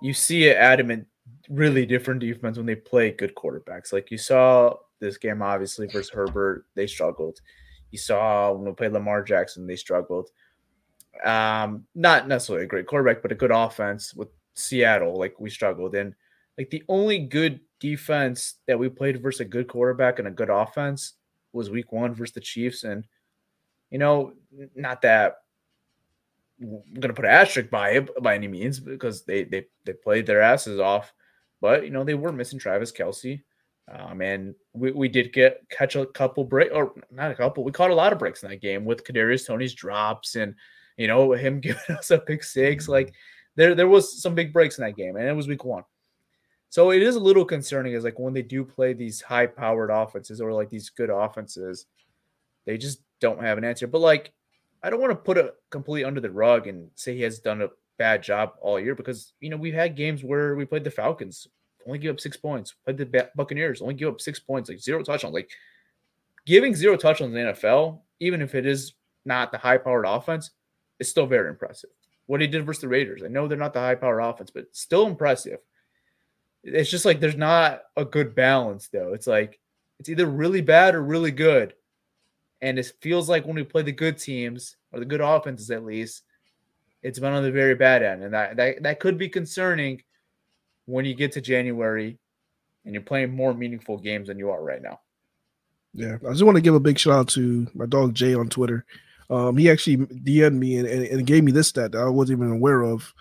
[0.03, 1.07] you see it adamant,
[1.49, 3.93] really different defense when they play good quarterbacks.
[3.93, 7.41] Like you saw this game, obviously versus Herbert, they struggled.
[7.91, 10.31] You saw when we played Lamar Jackson, they struggled.
[11.25, 15.15] Um, not necessarily a great quarterback, but a good offense with Seattle.
[15.15, 16.15] Like we struggled, and
[16.59, 20.51] like the only good defense that we played versus a good quarterback and a good
[20.51, 21.15] offense
[21.53, 22.85] was week one versus the Chiefs.
[22.85, 23.07] And,
[23.91, 24.33] you know,
[24.75, 25.37] not that
[26.61, 30.27] going to put an asterisk by it by any means because they, they, they played
[30.27, 31.13] their asses off,
[31.61, 33.43] but, you know, they were missing Travis Kelce.
[33.89, 37.63] Um, and we, we did get catch a couple break or not a couple.
[37.63, 40.55] We caught a lot of breaks in that game with Kadarius Toney's drops and
[40.97, 42.89] you know him giving us a pick six.
[42.89, 43.15] Like
[43.55, 45.85] there there was some big breaks in that game, and it was week one.
[46.69, 49.91] So it is a little concerning is like when they do play these high powered
[49.91, 51.87] offenses or like these good offenses,
[52.67, 53.87] they just don't have an answer.
[53.87, 54.33] But like,
[54.87, 57.63] I don't want to put it completely under the rug and say he has done
[57.63, 60.91] a bad job all year because you know we've had games where we played the
[60.91, 61.49] Falcons,
[61.87, 65.03] only give up six points, played the Buccaneers, only give up six points, like zero
[65.03, 65.35] touchdowns.
[65.35, 65.51] Like
[66.45, 68.93] giving zero touchdowns in the NFL, even if it is
[69.25, 70.51] not the high powered offense,
[71.01, 71.91] is still very impressive.
[72.27, 74.67] What he did versus the Raiders, I know they're not the high powered offense, but
[74.73, 75.59] still impressive
[76.67, 79.15] it's just like there's not a good balance though.
[79.15, 79.59] It's like
[79.99, 81.75] it's either really bad or really good.
[82.63, 85.85] And it feels like when we play the good teams or the good offenses at
[85.85, 86.23] least,
[87.03, 88.23] it's been on the very bad end.
[88.23, 90.03] And that that, that could be concerning
[90.87, 92.19] when you get to January
[92.85, 95.01] and you're playing more meaningful games than you are right now.
[95.93, 98.49] Yeah, I just want to give a big shout out to my dog Jay on
[98.49, 98.85] Twitter.
[99.29, 102.39] Um, he actually DM'd me and, and, and gave me this stat that I wasn't
[102.39, 103.13] even aware of.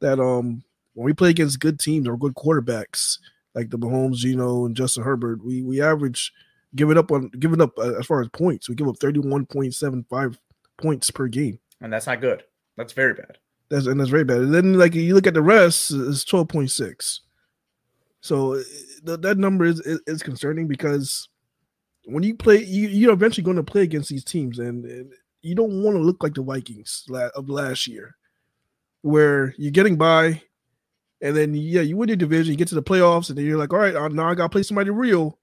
[0.00, 0.62] That um,
[0.94, 3.18] when we play against good teams or good quarterbacks
[3.54, 6.32] like the Mahomes, Geno, and Justin Herbert, we we average
[6.74, 8.68] giving up on giving up uh, as far as points.
[8.68, 10.38] We give up thirty one point seven five
[10.80, 11.58] points per game.
[11.80, 12.44] And that's not good.
[12.76, 13.38] That's very bad.
[13.70, 14.38] That's and that's very bad.
[14.38, 17.20] And then like you look at the rest, it's twelve point six.
[18.20, 18.62] So uh,
[19.06, 21.28] th- that number is, is is concerning because
[22.04, 25.54] when you play, you you're eventually going to play against these teams, and, and you
[25.54, 28.16] don't want to look like the Vikings la- of last year,
[29.02, 30.42] where you're getting by,
[31.22, 33.58] and then yeah, you win your division, you get to the playoffs, and then you're
[33.58, 35.38] like, all right, uh, now I got to play somebody real,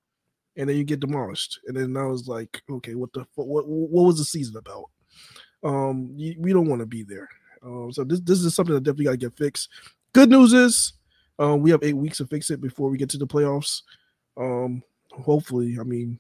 [0.58, 4.06] and then you get demolished, and then I was like, okay, what the what what,
[4.06, 4.86] was the season about?
[5.63, 7.30] Um, you, we don't want to be there.
[7.63, 9.70] Um, so this this is something that definitely got to get fixed.
[10.13, 10.93] Good news is,
[11.39, 13.84] um, we have eight weeks to fix it before we get to the playoffs.
[14.36, 16.20] Um, hopefully, I mean,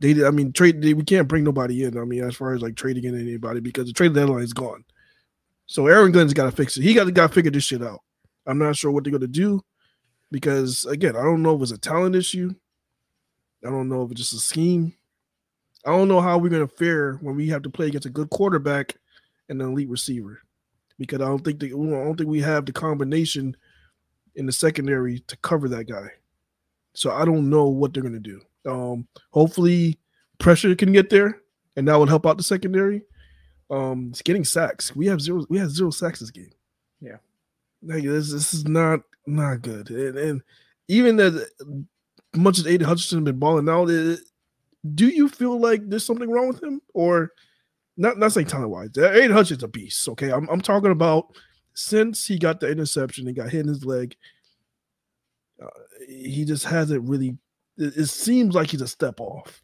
[0.00, 0.80] they, I mean, trade.
[0.80, 1.98] They, we can't bring nobody in.
[1.98, 4.84] I mean, as far as like trading in anybody because the trade deadline is gone.
[5.66, 6.82] So Aaron Glenn's got to fix it.
[6.82, 8.00] He got to got to figure this shit out.
[8.46, 9.60] I'm not sure what they're gonna do
[10.30, 12.54] because again, I don't know if it's a talent issue.
[13.64, 14.94] I don't know if it's just a scheme.
[15.86, 18.30] I don't know how we're gonna fare when we have to play against a good
[18.30, 18.96] quarterback
[19.48, 20.40] and an elite receiver
[20.98, 21.70] because I don't think that, I
[22.04, 23.56] don't think we have the combination
[24.36, 26.08] in the secondary to cover that guy.
[26.92, 28.40] So I don't know what they're gonna do.
[28.66, 29.98] Um, hopefully,
[30.38, 31.40] pressure can get there,
[31.76, 33.02] and that would help out the secondary.
[33.70, 34.94] Um, it's getting sacks.
[34.94, 35.46] We have zero.
[35.48, 36.50] We have zero sacks this game.
[37.00, 37.16] Yeah.
[37.82, 38.32] like this.
[38.32, 39.90] This is not not good.
[39.90, 40.42] And, and
[40.88, 41.46] even as
[42.34, 43.88] much as Aidan Hutchinson been balling out,
[44.94, 47.32] do you feel like there's something wrong with him, or
[47.96, 48.18] not?
[48.18, 48.90] Not saying talent wise.
[48.96, 50.08] Aidan Hutchinson's a beast.
[50.08, 51.34] Okay, I'm I'm talking about
[51.74, 54.16] since he got the interception and got hit in his leg.
[55.62, 55.68] Uh,
[56.08, 57.36] he just hasn't really.
[57.76, 59.62] It, it seems like he's a step off.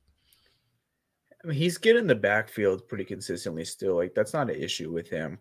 [1.43, 3.97] I mean, he's getting the backfield pretty consistently still.
[3.97, 5.39] Like that's not an issue with him.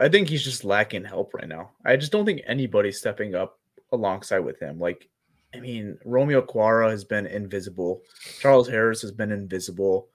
[0.00, 1.72] I think he's just lacking help right now.
[1.84, 3.60] I just don't think anybody's stepping up
[3.92, 4.78] alongside with him.
[4.78, 5.08] Like,
[5.54, 8.02] I mean, Romeo Okwara has been invisible.
[8.38, 10.08] Charles Harris has been invisible.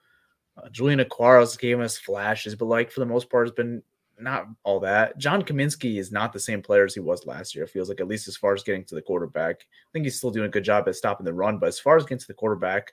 [0.56, 3.82] Uh, Julian Okwara's gave us flashes, but like for the most part, has been
[4.18, 5.18] not all that.
[5.18, 7.64] John Cominsky is not the same player as he was last year.
[7.64, 10.16] It feels like at least as far as getting to the quarterback, I think he's
[10.16, 11.58] still doing a good job at stopping the run.
[11.58, 12.92] But as far as getting to the quarterback,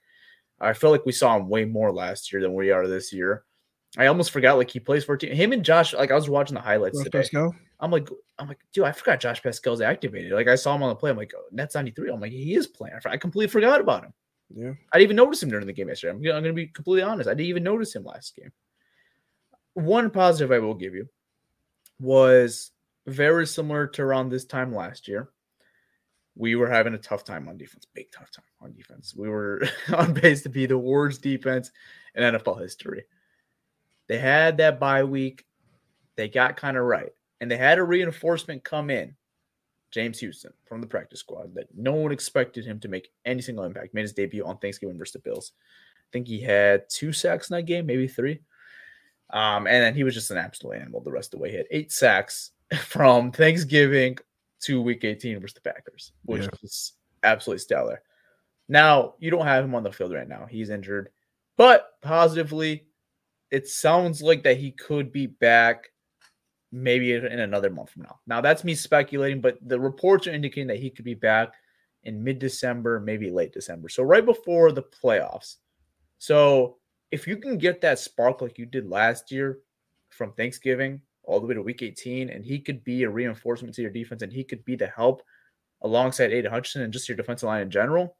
[0.59, 3.43] I feel like we saw him way more last year than we are this year.
[3.97, 5.33] I almost forgot like he plays for a team.
[5.33, 7.19] Him and Josh, like I was watching the highlights today.
[7.19, 7.55] Paschal?
[7.79, 8.07] I'm like,
[8.39, 10.31] I'm like, dude, I forgot Josh Paschal's activated.
[10.31, 11.09] Like I saw him on the play.
[11.11, 12.11] I'm like, oh, Nets 93.
[12.11, 12.95] I'm like, he is playing.
[13.05, 14.13] I completely forgot about him.
[14.55, 14.73] Yeah.
[14.91, 16.11] I didn't even notice him during the game yesterday.
[16.11, 17.27] I'm, gonna- I'm going to be completely honest.
[17.27, 18.51] I didn't even notice him last game.
[19.73, 21.09] One positive I will give you
[21.99, 22.71] was
[23.07, 25.29] very similar to around this time last year.
[26.35, 29.13] We were having a tough time on defense, big tough time on defense.
[29.15, 31.71] We were on pace to be the worst defense
[32.15, 33.05] in NFL history.
[34.07, 35.45] They had that bye week.
[36.15, 37.11] They got kind of right.
[37.43, 39.17] And they had a reinforcement come in,
[39.91, 43.65] James Houston from the practice squad, that no one expected him to make any single
[43.65, 43.93] impact.
[43.93, 45.51] Made his debut on Thanksgiving versus the Bills.
[45.99, 48.39] I think he had two sacks in that game, maybe three.
[49.31, 51.51] Um, and then he was just an absolute animal the rest of the way.
[51.51, 52.51] He had eight sacks
[52.85, 54.17] from Thanksgiving
[54.61, 56.49] to week 18 versus the Packers, which Yeah.
[56.61, 58.01] was absolutely stellar.
[58.69, 60.45] Now, you don't have him on the field right now.
[60.49, 61.09] He's injured.
[61.57, 62.85] But positively,
[63.51, 65.89] it sounds like that he could be back
[66.73, 68.19] maybe in another month from now.
[68.25, 71.53] Now, that's me speculating, but the reports are indicating that he could be back
[72.03, 73.87] in mid December, maybe late December.
[73.89, 75.57] So, right before the playoffs.
[76.17, 76.77] So,
[77.11, 79.59] if you can get that spark like you did last year
[80.09, 83.83] from Thanksgiving all the way to week 18, and he could be a reinforcement to
[83.83, 85.21] your defense and he could be the help
[85.83, 88.15] alongside Aidan Hutchinson and just your defensive line in general,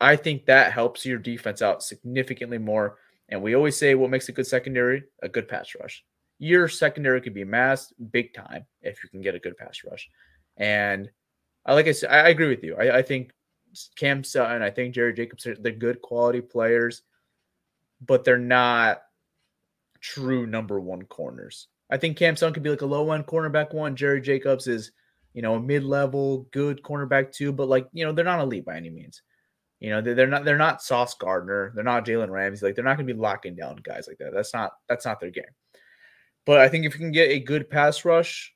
[0.00, 2.98] I think that helps your defense out significantly more.
[3.28, 6.04] And we always say what makes a good secondary a good pass rush.
[6.38, 10.08] Your secondary could be masked big time if you can get a good pass rush.
[10.56, 11.10] And
[11.66, 12.76] I like I said, I, agree with you.
[12.76, 13.32] I, I think
[13.96, 17.02] Cam Sutton, I think Jerry Jacobs, are- they're good quality players,
[18.00, 19.02] but they're not
[20.00, 21.68] true number one corners.
[21.90, 23.96] I think Cam Sutton could be like a low end cornerback one.
[23.96, 24.92] Jerry Jacobs is,
[25.34, 28.64] you know, a mid level good cornerback two, but like, you know, they're not elite
[28.64, 29.22] by any means.
[29.80, 32.66] You know, they're, not they're not Sauce Gardner, they're not Jalen Ramsey.
[32.66, 34.32] Like they're not gonna be locking down guys like that.
[34.34, 35.44] That's not that's not their game.
[36.48, 38.54] But I think if you can get a good pass rush,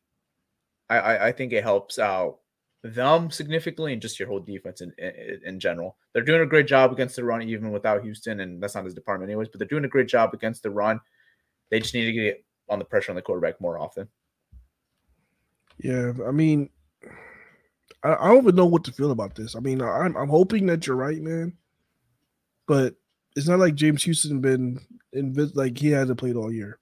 [0.88, 2.38] I I, I think it helps out
[2.82, 5.98] them significantly and just your whole defense in, in in general.
[6.14, 8.94] They're doing a great job against the run, even without Houston, and that's not his
[8.94, 9.48] department anyways.
[9.50, 11.02] But they're doing a great job against the run.
[11.70, 14.08] They just need to get on the pressure on the quarterback more often.
[15.76, 16.70] Yeah, I mean,
[18.02, 19.54] I, I don't even know what to feel about this.
[19.54, 21.52] I mean, I'm I'm hoping that you're right, man.
[22.66, 22.94] But
[23.36, 24.80] it's not like James Houston been
[25.14, 26.78] invis- like he hasn't played all year.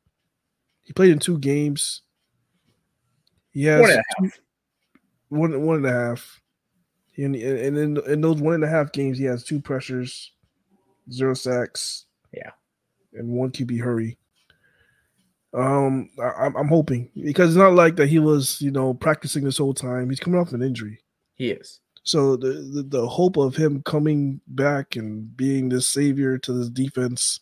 [0.90, 2.02] He played in two games.
[3.52, 4.40] He has One and a two-
[5.28, 6.40] one one and a half.
[7.16, 10.32] And, and in, in those one and a half games, he has two pressures,
[11.12, 12.06] zero sacks.
[12.34, 12.50] Yeah.
[13.12, 14.18] And one QB hurry.
[15.54, 19.44] Um, I, I'm I'm hoping because it's not like that he was, you know, practicing
[19.44, 20.10] this whole time.
[20.10, 20.98] He's coming off an injury,
[21.36, 21.78] He is.
[22.02, 26.68] so the, the the hope of him coming back and being this savior to this
[26.68, 27.38] defense,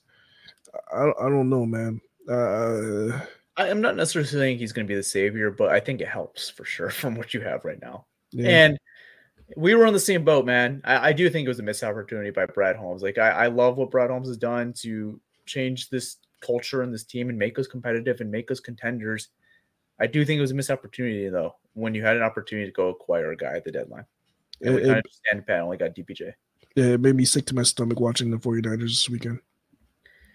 [0.92, 2.02] I I don't know, man.
[2.30, 3.20] Uh,
[3.58, 6.08] I, I'm not necessarily saying he's going to be the savior, but I think it
[6.08, 8.06] helps for sure from what you have right now.
[8.30, 8.48] yeah.
[8.64, 8.78] And
[9.56, 10.82] we were on the same boat, man.
[10.84, 13.02] I, I do think it was a missed opportunity by Brad Holmes.
[13.02, 17.04] Like I, I love what Brad Holmes has done to change this culture and this
[17.04, 19.28] team and make us competitive and make us contenders.
[19.98, 22.72] I do think it was a missed opportunity though, when you had an opportunity to
[22.72, 24.04] go acquire a guy at the deadline.
[24.60, 26.32] And we It- of stand pat only got DPJ.
[26.76, 29.40] Yeah, it made me sick to my stomach watching the 49ers this weekend.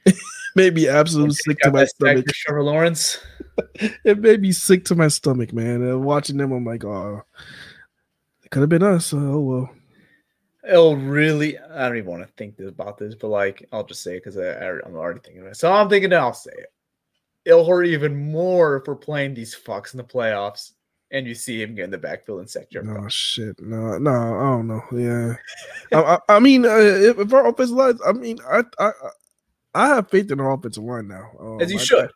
[0.56, 2.26] made me absolutely sick to my stomach.
[2.28, 3.20] Trevor Lawrence.
[4.04, 5.84] It made me sick to my stomach, man.
[5.84, 7.22] And watching them, I'm like, oh,
[8.43, 9.14] it could have been us.
[9.14, 9.70] Oh well.
[10.68, 11.60] It'll really.
[11.60, 14.38] I don't even want to think about this, but like I'll just say it because
[14.38, 15.56] I'm already thinking it.
[15.56, 16.74] So I'm thinking I'll say it.
[17.45, 20.72] It'll hurt even more if we're playing these fucks in the playoffs
[21.14, 23.12] and you see him get in the backfield and sack Jared Goff.
[23.12, 23.62] shit.
[23.62, 24.84] No, no, I don't know.
[24.91, 25.36] Yeah,
[25.93, 28.91] I, I, I mean, uh, if, if our offensive line, I mean, I, I,
[29.74, 31.32] I have faith in our offensive line now.
[31.40, 32.12] Um, as you I- should.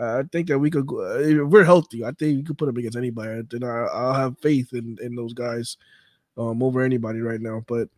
[0.00, 0.86] I, I think that we could.
[0.86, 3.42] go- uh, If we're healthy, I think we could put them against anybody.
[3.50, 5.76] Then I, I'll have faith in in those guys
[6.38, 7.62] um, over anybody right now.
[7.66, 7.88] But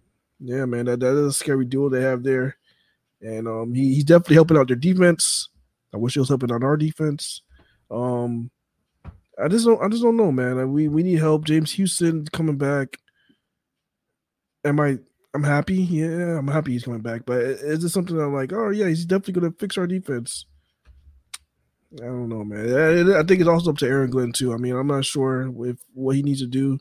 [0.41, 2.57] yeah, man, that, that is a scary duo they have there,
[3.21, 5.49] and um, he, he's definitely helping out their defense.
[5.95, 7.43] I wish he was helping on our defense.
[7.91, 8.51] Um,
[9.39, 9.81] I just don't.
[9.83, 10.73] I just don't know, man.
[10.73, 11.45] We we need help.
[11.45, 12.97] James Houston coming back.
[14.65, 14.99] Am I?
[15.35, 15.77] I'm happy.
[15.77, 17.23] Yeah, I'm happy he's coming back.
[17.25, 18.53] But is this something that I'm like?
[18.53, 20.47] Oh yeah, he's definitely gonna fix our defense.
[22.01, 23.13] I don't know, man.
[23.13, 24.55] I, think it's also up to Aaron Glenn too.
[24.55, 26.79] I mean, I'm not sure if what he needs to do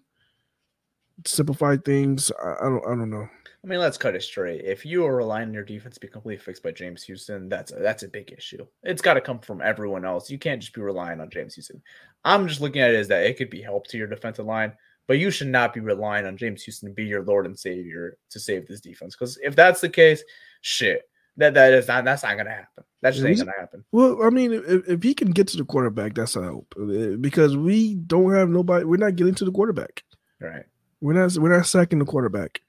[1.23, 2.31] to simplify things.
[2.43, 2.85] I, I don't.
[2.85, 3.27] I don't know.
[3.63, 4.65] I mean, let's cut it straight.
[4.65, 7.71] If you are relying on your defense to be completely fixed by James Houston, that's
[7.71, 8.65] a, that's a big issue.
[8.81, 10.31] It's got to come from everyone else.
[10.31, 11.81] You can't just be relying on James Houston.
[12.25, 14.73] I'm just looking at it as that it could be help to your defensive line,
[15.07, 18.17] but you should not be relying on James Houston to be your Lord and Savior
[18.29, 19.15] to save this defense.
[19.15, 20.23] Because if that's the case,
[20.61, 22.83] shit, that that is not that's not gonna happen.
[23.01, 23.83] That just ain't gonna happen.
[23.91, 27.17] Well, I mean, if, if he can get to the quarterback, that's a help uh,
[27.19, 28.85] because we don't have nobody.
[28.85, 30.03] We're not getting to the quarterback.
[30.39, 30.65] Right.
[31.01, 31.35] We're not.
[31.37, 32.61] We're not sacking the quarterback.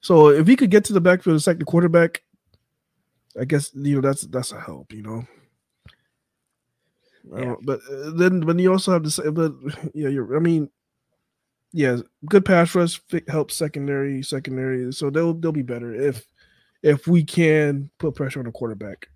[0.00, 2.22] So if he could get to the backfield and sack the quarterback,
[3.38, 4.92] I guess you know that's that's a help.
[4.92, 5.26] You know.
[7.36, 7.54] Yeah.
[7.62, 9.52] but uh, then, but you also have to say, but
[9.94, 10.36] yeah, you're.
[10.36, 10.70] I mean,
[11.74, 11.96] yeah,
[12.26, 14.92] good pass rush helps secondary, secondary.
[14.92, 16.24] So they'll they'll be better if
[16.84, 19.08] if we can put pressure on the quarterback.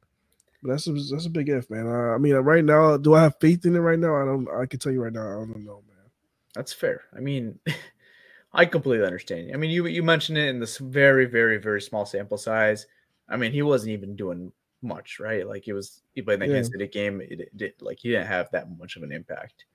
[0.61, 1.87] But that's a, that's a big if, man.
[1.87, 4.17] Uh, I mean, right now, do I have faith in it right now?
[4.17, 4.49] I don't.
[4.49, 6.11] I can tell you right now, I don't know, man.
[6.57, 7.03] That's fair.
[7.17, 7.61] I mean,
[8.53, 9.53] I completely understand.
[9.55, 12.87] I mean, you you mentioned it in this very, very, very small sample size.
[13.29, 14.51] I mean, he wasn't even doing
[14.83, 15.47] much, right?
[15.47, 16.55] Like he was he played in the Yeah.
[16.55, 17.21] Kansas City game.
[17.21, 19.67] It, it did like he didn't have that much of an impact.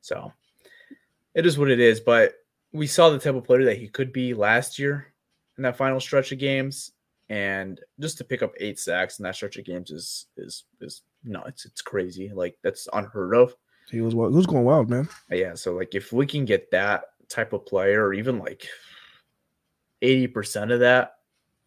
[0.00, 0.32] So
[1.34, 2.00] it is what it is.
[2.00, 2.34] But
[2.72, 5.12] we saw the type of player that he could be last year
[5.56, 6.92] in that final stretch of games.
[7.28, 11.02] And just to pick up eight sacks in that stretch of games is is is
[11.22, 11.64] nuts.
[11.64, 12.30] It's crazy.
[12.34, 13.54] Like that's unheard of.
[13.90, 14.32] He was wild.
[14.32, 15.08] He was going wild, man.
[15.30, 18.66] Yeah, so like if we can get that type of player, or even like
[20.02, 21.18] eighty percent of that,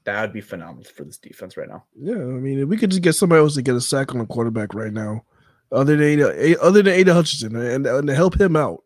[0.04, 1.86] that would be phenomenal for this defense right now.
[1.98, 4.20] Yeah, I mean, if we could just get somebody else to get a sack on
[4.20, 5.24] the quarterback right now,
[5.72, 8.83] other than Ada, eh, other than Ada Hutchinson, and, and to help him out,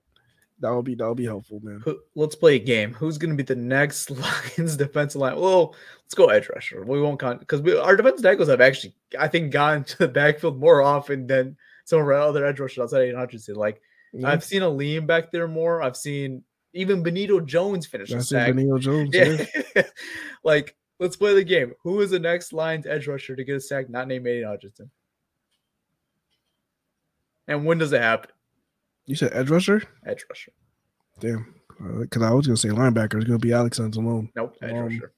[0.60, 1.84] that would be that would be helpful, man.
[2.16, 2.94] Let's play a game.
[2.94, 4.10] Who's going to be the next
[4.58, 5.40] Lions defensive line?
[5.40, 6.84] Well, let's go edge rusher.
[6.84, 10.60] We won't count because our defensive tackles have actually, I think, gone to the backfield
[10.60, 13.56] more often than some of our other edge rushers outside of Aidan Hutchinson.
[13.56, 13.82] Like
[14.14, 15.82] Yeah, I've seen Alim back there more.
[15.82, 16.44] I've seen
[16.74, 19.10] even Benito Jones finish a that's Benito Jones.
[19.14, 19.46] Yeah.
[19.76, 19.84] Yeah.
[20.44, 21.74] like, let's play the game.
[21.84, 24.92] Who is the next Lions edge rusher to get a sack not named Aidan Hutchinson?
[27.48, 28.32] And when does it happen?
[29.08, 29.82] You said edge rusher?
[30.06, 30.52] Edge rusher.
[31.20, 31.56] Damn,
[32.00, 34.30] because I was gonna say linebacker is gonna be Alex Anzalone.
[34.36, 34.56] Nope.
[34.62, 35.14] Edge Um, rusher.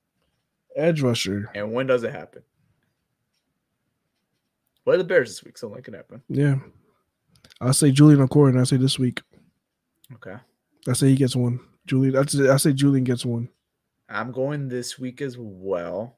[0.76, 2.44] Edge rusher, And when does it happen?
[4.86, 6.22] Play the Bears this week, so that can happen.
[6.30, 6.60] yeah.
[7.62, 8.58] I'll say Julian Okwara.
[8.60, 9.22] I say this week.
[10.14, 10.36] Okay.
[10.88, 11.60] I say he gets one.
[11.86, 12.16] Julian.
[12.16, 13.50] I say Julian gets one.
[14.08, 16.18] I'm going this week as well.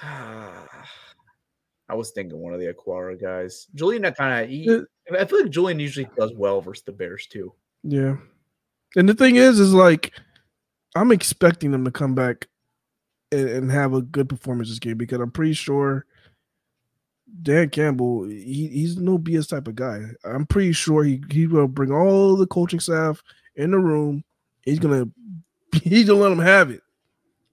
[1.88, 3.68] I was thinking one of the Okwara guys.
[3.74, 4.86] Julian I kind of
[5.18, 7.52] I feel like Julian usually does well versus the Bears too.
[7.82, 8.16] Yeah.
[8.96, 10.12] And the thing is, is like
[10.94, 12.48] I'm expecting them to come back
[13.30, 16.06] and, and have a good performance this game because I'm pretty sure
[17.42, 20.02] Dan Campbell, he, he's no BS type of guy.
[20.24, 23.22] I'm pretty sure he he will bring all the coaching staff
[23.56, 24.24] in the room.
[24.62, 25.06] He's gonna
[25.82, 26.80] he's gonna let them have it.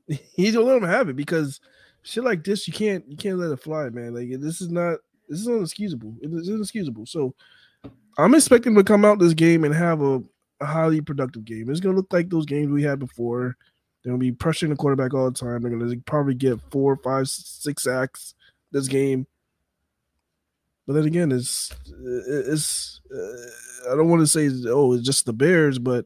[0.08, 1.60] He's gonna let them have it because
[2.04, 4.14] shit like this you can't you can't let it fly, man.
[4.14, 6.16] Like this is not This is inexcusable.
[6.22, 7.06] It is inexcusable.
[7.06, 7.34] So
[8.18, 10.22] I'm expecting to come out this game and have a,
[10.62, 11.70] a highly productive game.
[11.70, 13.58] It's gonna look like those games we had before.
[14.04, 15.62] They're gonna be pressuring the quarterback all the time.
[15.62, 18.36] They're gonna probably get four, five, six sacks
[18.72, 19.26] this game.
[20.86, 21.74] But then again, it's
[22.38, 26.06] it's uh, I don't want to say oh it's just the Bears, but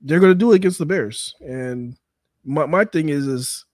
[0.00, 1.34] they're gonna do it against the Bears.
[1.40, 1.96] And
[2.44, 3.66] my my thing is is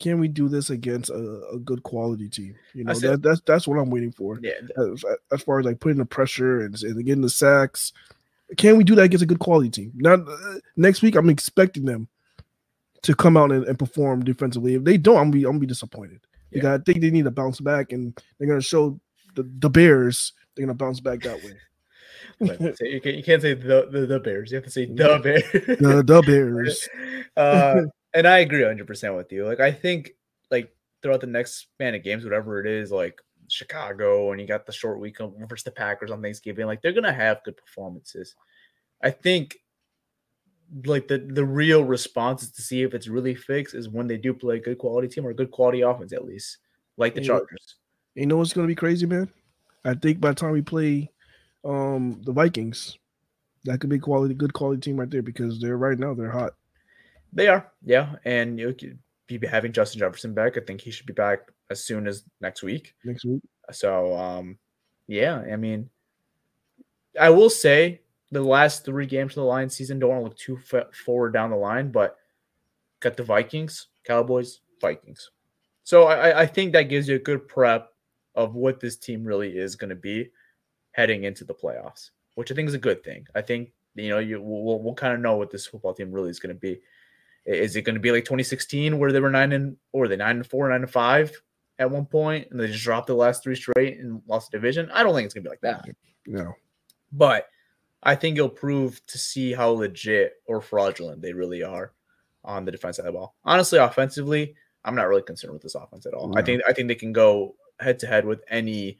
[0.00, 2.56] can we do this against a, a good quality team?
[2.74, 4.40] You know, said- that, that's that's what I'm waiting for.
[4.42, 7.92] Yeah, As, as far as like putting the pressure and, and getting the sacks,
[8.56, 9.92] can we do that against a good quality team?
[9.94, 11.14] Not uh, next week.
[11.14, 12.08] I'm expecting them
[13.02, 14.74] to come out and, and perform defensively.
[14.74, 16.20] If they don't, I'm be I'm be disappointed.
[16.50, 16.56] Yeah.
[16.56, 18.98] Because I think they need to bounce back, and they're gonna show
[19.34, 21.52] the, the Bears they're gonna bounce back that way.
[22.40, 24.50] You, can't, you can't say the, the the Bears.
[24.50, 25.78] You have to say the Bears.
[25.78, 26.88] the, the Bears.
[27.36, 27.82] uh,
[28.14, 29.46] and I agree 100 percent with you.
[29.46, 30.12] Like I think
[30.50, 34.66] like throughout the next span of games, whatever it is, like Chicago, and you got
[34.66, 38.34] the short week versus the Packers on Thanksgiving, like they're gonna have good performances.
[39.02, 39.56] I think
[40.86, 44.16] like the the real response is to see if it's really fixed is when they
[44.16, 46.58] do play a good quality team or a good quality offense at least,
[46.96, 47.28] like the Yeah.
[47.28, 47.76] Chargers.
[48.14, 49.28] You know what's gonna be crazy, man?
[49.84, 51.10] I think by the time we play
[51.64, 52.98] um the Vikings,
[53.64, 56.54] that could be quality, good quality team right there because they're right now they're hot.
[57.32, 60.56] They are, yeah, and you could be having Justin Jefferson back.
[60.56, 62.94] I think he should be back as soon as next week.
[63.04, 63.40] next week.
[63.70, 64.58] So, um,
[65.06, 65.88] yeah, I mean,
[67.20, 68.00] I will say
[68.32, 71.32] the last three games of the Lions season don't want to look too fa- forward
[71.32, 72.16] down the line, but
[73.00, 75.30] got the Vikings, Cowboys, Vikings.
[75.84, 77.88] So I, I- think that gives you a good prep
[78.34, 80.30] of what this team really is going to be
[80.92, 83.26] heading into the playoffs, which I think is a good thing.
[83.34, 86.30] I think you know you we'll, we'll kind of know what this football team really
[86.30, 86.80] is going to be.
[87.46, 90.36] Is it going to be like 2016 where they were nine and or they nine
[90.36, 91.32] and four, nine and five
[91.78, 94.90] at one point, and they just dropped the last three straight and lost the division?
[94.92, 95.86] I don't think it's going to be like that
[96.26, 96.52] No.
[97.12, 97.46] but
[98.02, 101.92] I think it'll prove to see how legit or fraudulent they really are
[102.44, 103.34] on the defense side of the ball.
[103.44, 106.36] Honestly, offensively, I'm not really concerned with this offense at all.
[106.38, 108.98] I think I think they can go head to head with any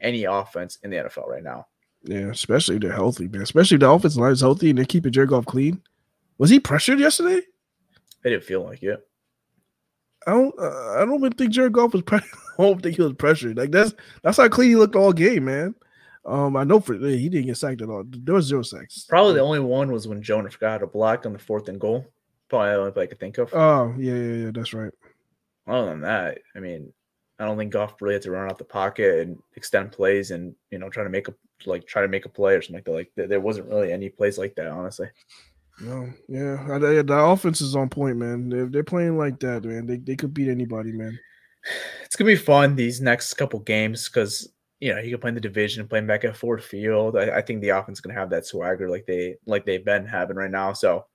[0.00, 1.66] any offense in the NFL right now.
[2.04, 3.42] Yeah, especially if they're healthy, man.
[3.42, 5.80] Especially if the offensive line is healthy and they're keeping Jared Goff clean.
[6.38, 7.40] Was he pressured yesterday?
[8.24, 9.06] It didn't feel like it.
[10.26, 10.54] I don't.
[10.58, 12.02] Uh, I don't even think Jared Goff was.
[12.06, 13.56] Pre- I don't think he was pressured.
[13.56, 15.74] Like that's that's how clean he looked all game, man.
[16.24, 18.04] Um, I know for he didn't get sacked at all.
[18.06, 19.06] There was zero sacks.
[19.08, 22.06] Probably the only one was when Jonah forgot a block on the fourth and goal.
[22.48, 23.52] Probably the only play I could think of.
[23.52, 24.50] Oh yeah, yeah, yeah.
[24.52, 24.92] That's right.
[25.66, 26.92] Other than that, I mean,
[27.38, 30.54] I don't think Goff really had to run out the pocket and extend plays and
[30.70, 31.34] you know try to make a
[31.66, 32.84] like try to make a play or something like
[33.16, 33.22] that.
[33.22, 35.08] Like there wasn't really any plays like that, honestly.
[35.80, 36.78] No, yeah.
[36.78, 38.70] The offense is on point, man.
[38.70, 41.18] They're playing like that, man, they, they could beat anybody, man.
[42.04, 45.34] it's gonna be fun these next couple games because you know you can play in
[45.34, 47.16] the division, playing back at Ford Field.
[47.16, 50.06] I, I think the offense is gonna have that swagger like they like they've been
[50.06, 50.72] having right now.
[50.72, 51.06] So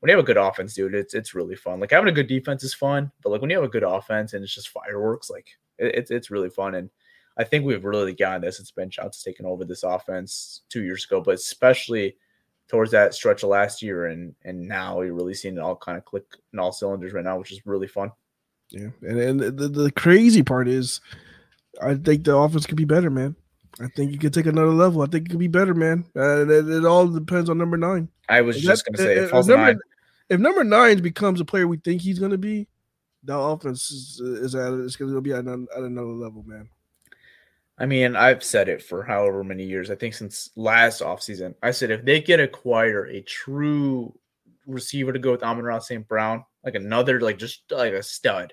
[0.00, 1.80] when you have a good offense, dude, it's it's really fun.
[1.80, 4.34] Like having a good defense is fun, but like when you have a good offense
[4.34, 5.46] and it's just fireworks, like
[5.78, 6.74] it, it's it's really fun.
[6.74, 6.90] And
[7.36, 8.60] I think we've really gotten this.
[8.60, 12.16] It's been shots taken over this offense two years ago, but especially
[12.68, 15.98] towards that stretch of last year and and now you're really seeing it all kind
[15.98, 18.10] of click in all cylinders right now, which is really fun.
[18.70, 21.00] Yeah, and and the, the crazy part is,
[21.82, 23.36] I think the offense could be better, man.
[23.80, 25.02] I think you could take another level.
[25.02, 26.04] I think it could be better, man.
[26.16, 28.08] Uh, it, it all depends on number nine.
[28.28, 29.78] I was If just that- gonna say if- if number, nine.
[30.30, 32.66] if number nine becomes a player we think he's going to be,
[33.24, 36.68] the offense is, is at it's going to be at, at another level, man.
[37.78, 39.90] I mean, I've said it for however many years.
[39.90, 41.54] I think since last offseason.
[41.62, 44.14] I said if they could acquire a true
[44.66, 46.06] receiver to go with Amon-Ra St.
[46.06, 48.52] Brown, like another, like just like a stud.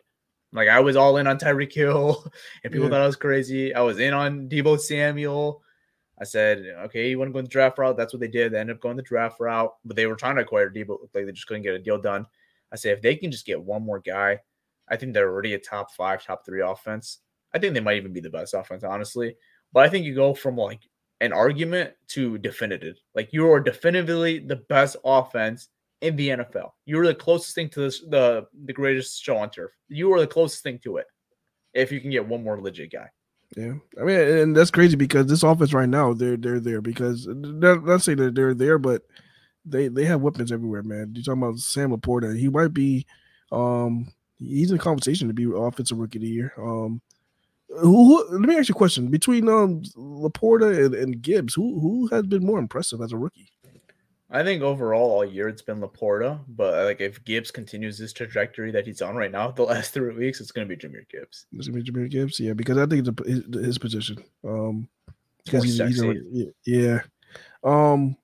[0.51, 2.23] Like I was all in on Tyreek Hill,
[2.63, 2.91] and people Yeah.
[2.91, 3.73] thought I was crazy.
[3.75, 5.61] I was in on Deebo Samuel.
[6.19, 7.95] I said, okay, you want to go in the draft route?
[7.95, 8.51] That's what they did.
[8.51, 10.97] They ended up going the draft route, but they were trying to acquire Deebo.
[11.13, 12.25] Like they just couldn't get a deal done.
[12.71, 14.39] I said, if they can just get one more guy,
[14.89, 17.19] I think they're already a top five, top three offense.
[17.53, 19.35] I think they might even be the best offense, honestly.
[19.73, 20.81] But I think you go from like
[21.21, 22.95] an argument to definitive.
[23.15, 25.69] Like you are definitively the best offense
[26.01, 26.71] in the NFL.
[26.85, 29.71] You're the closest thing to this, the the greatest show on turf.
[29.87, 31.05] You are the closest thing to it.
[31.73, 33.09] If you can get one more legit guy.
[33.57, 37.27] Yeah, I mean, and that's crazy because this offense right now they're they're there because
[37.27, 39.03] they're not saying that they're there, but
[39.65, 41.11] they they have weapons everywhere, man.
[41.13, 42.37] You're talking about Sam LaPorta.
[42.37, 43.05] He might be,
[43.51, 46.53] um, he's in conversation to be offensive rookie of the year.
[46.57, 47.01] Um,
[47.69, 51.79] who, who let me ask you a question between um LaPorta and, and Gibbs, who
[51.79, 53.51] who has been more impressive as a rookie?
[54.31, 58.71] I think overall all year it's been LaPorta, but like if Gibbs continues this trajectory
[58.71, 61.47] that he's on right now, the last three weeks, it's going to be Jahmyr Gibbs.
[61.51, 64.23] It's gonna be Jahmyr Gibbs, yeah, because I think it's a, his, his position.
[64.47, 64.87] Um,
[65.45, 66.15] because he's, he's a,
[66.65, 66.99] yeah.
[67.63, 68.15] Um,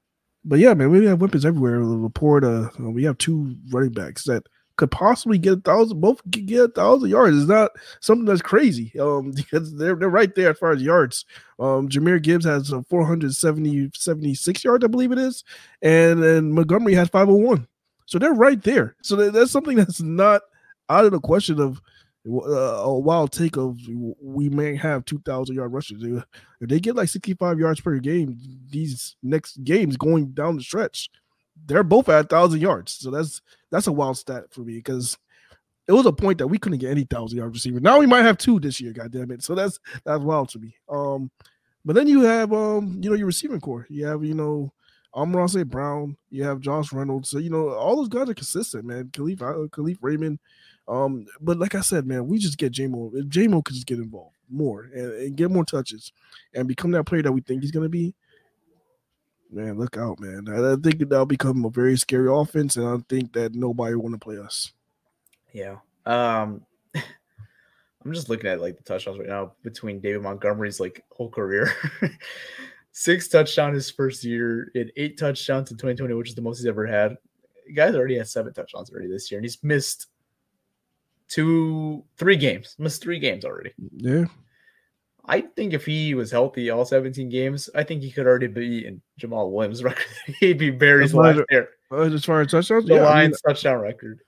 [0.44, 1.80] but yeah, man, we have weapons everywhere.
[1.80, 4.44] LaPorta, uh, we have two running backs that
[4.78, 7.38] could possibly get a thousand, both could get a thousand yards.
[7.38, 7.72] It's not
[8.02, 8.92] something that's crazy.
[9.00, 11.26] Um, because they're they're right there as far as yards.
[11.60, 15.44] Um, Jahmyr Gibbs has uh, 470 76 yards, I believe it is,
[15.82, 17.68] and then Montgomery has 501.
[18.06, 18.96] So they're right there.
[19.02, 20.42] So that, that's something that's not
[20.90, 21.82] out of the question of
[22.28, 23.78] uh, a wild take of
[24.20, 26.04] we may have 2,000 yard rushers.
[26.04, 28.38] If they get like 65 yards per game,
[28.70, 31.10] these next games going down the stretch,
[31.66, 32.94] they're both at 1,000 yards.
[32.94, 33.42] So that's
[33.72, 35.18] that's a wild stat for me because
[35.88, 37.80] it was a point that we couldn't get any 1,000 yard receiver.
[37.80, 39.44] Now we might have two this year, God damn it.
[39.44, 40.76] So that's that's wild to me.
[40.90, 41.32] Um,
[41.84, 43.86] but then you have um, you know, your receiving corps.
[43.90, 44.74] You have, you know,
[45.14, 45.70] Amon St.
[45.70, 47.30] Brown, you have Josh Reynolds.
[47.30, 49.06] So, you know, all those guys are consistent, man.
[49.14, 50.40] Kalif, uh, Kalif Raymond.
[50.88, 53.12] Um, but like I said, man, we just get JMO.
[53.30, 56.12] JMO could just get involved more and, and get more touches
[56.54, 58.14] and become that player that we think he's gonna be,
[59.56, 60.46] man, look out, man.
[60.50, 64.14] I, I think that'll become a very scary offense, and I think that nobody want
[64.14, 64.74] to play us.
[65.54, 65.78] Yeah.
[66.06, 66.62] Um,
[66.96, 71.74] I'm just looking at like the touchdowns right now between David Montgomery's like whole career.
[72.92, 76.68] Six touchdowns his first year, had eight touchdowns in 2020, which is the most he's
[76.68, 77.18] ever had.
[77.68, 80.08] The guy's already had seven touchdowns already this year, and he's missed
[81.28, 82.76] two, three games.
[82.78, 83.72] Missed three games already.
[83.98, 84.26] Yeah,
[85.28, 88.86] I think if he was healthy all 17 games, I think he could already be
[88.86, 90.06] in Jamaal Williams' record.
[90.40, 91.40] He'd be Barry's last.
[91.92, 94.22] Uh, as far as touchdowns, The yeah, I mean, touchdown record.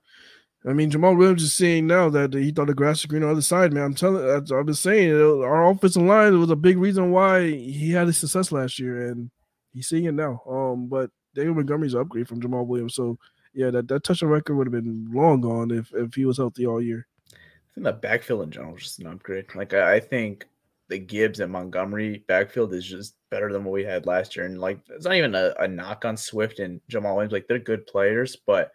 [0.65, 3.29] I mean, Jamaal Williams is saying now that he thought the grass was green on
[3.29, 3.83] the other side, man.
[3.83, 8.07] I'm telling, I've been saying our offensive line was a big reason why he had
[8.07, 9.29] his success last year, and
[9.73, 10.41] he's seeing it now.
[10.49, 13.17] Um, but David Montgomery's an upgrade from Jamaal Williams, so
[13.53, 16.65] yeah, that, that touchdown record would have been long gone if if he was healthy
[16.65, 17.07] all year.
[17.31, 17.35] I
[17.75, 19.45] think the backfield in general is just an upgrade.
[19.55, 20.47] Like I, I think
[20.89, 24.45] the Gibbs and Montgomery backfield is just better than what we had last year.
[24.45, 27.33] And like it's not even a, a knock on Swift and Jamaal Williams.
[27.33, 28.71] Like they're good players, but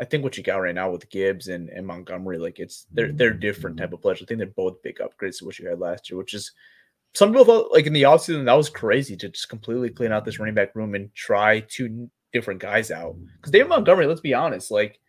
[0.00, 3.10] I think what you got right now with Gibbs and, and Montgomery, like it's they're
[3.12, 4.22] they're different type of players.
[4.22, 6.52] I think they're both big upgrades to what you had last year, which is
[7.14, 10.24] some people thought like in the offseason that was crazy to just completely clean out
[10.24, 13.16] this running back room and try two different guys out.
[13.36, 15.00] Because David Montgomery, let's be honest, like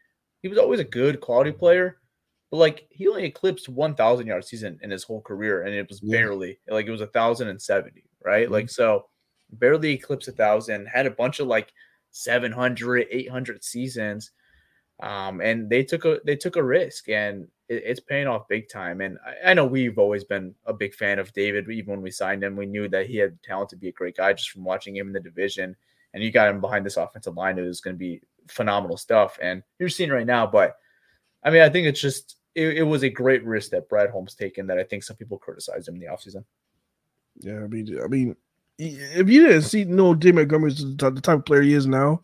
[0.42, 1.99] he was always a good quality player,
[2.52, 6.02] but like he only eclipsed 1,000 yard season in his whole career, and it was
[6.04, 6.20] Yeah.
[6.20, 8.50] barely like it was a thousand and seventy, right?
[8.50, 9.08] Like so,
[9.52, 10.88] barely eclipsed a thousand.
[10.88, 11.74] Had a bunch of like
[12.12, 14.32] 700, 800 seasons,
[15.02, 18.68] um, and they took a they took a risk, and it, it's paying off big
[18.70, 19.02] time.
[19.02, 21.70] And I, I know we've always been a big fan of David.
[21.70, 24.18] Even when we signed him, we knew that he had talent to be a great
[24.18, 25.76] guy just from watching him in the division.
[26.14, 29.38] And you got him behind this offensive line, it was going to be phenomenal stuff.
[29.42, 30.76] And you're seeing right now, but
[31.44, 34.36] I mean, I think it's just it, it was a great risk that Brad Holmes
[34.36, 36.44] taken that I think some people criticized him in the offseason.
[37.38, 38.36] Yeah, I mean, I mean,
[38.78, 41.86] if you didn't see no David Montgomery's the type the type of player he is
[41.86, 42.24] now,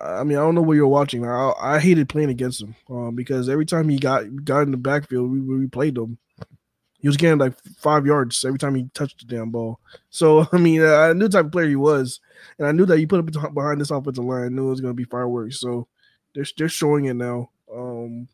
[0.00, 1.26] I mean, I don't know what you're watching.
[1.26, 4.76] I, I hated playing against him um, because every time he got got in the
[4.76, 6.18] backfield, we, we played him.
[6.98, 9.80] He was getting like five yards every time he touched the damn ball.
[10.10, 12.20] So I mean, I knew the type of player he was,
[12.58, 14.44] and I knew that you put him behind this offensive line.
[14.44, 15.60] I knew it was going to be fireworks.
[15.60, 15.88] So
[16.34, 17.50] they're they're showing it now.
[17.72, 18.28] Um,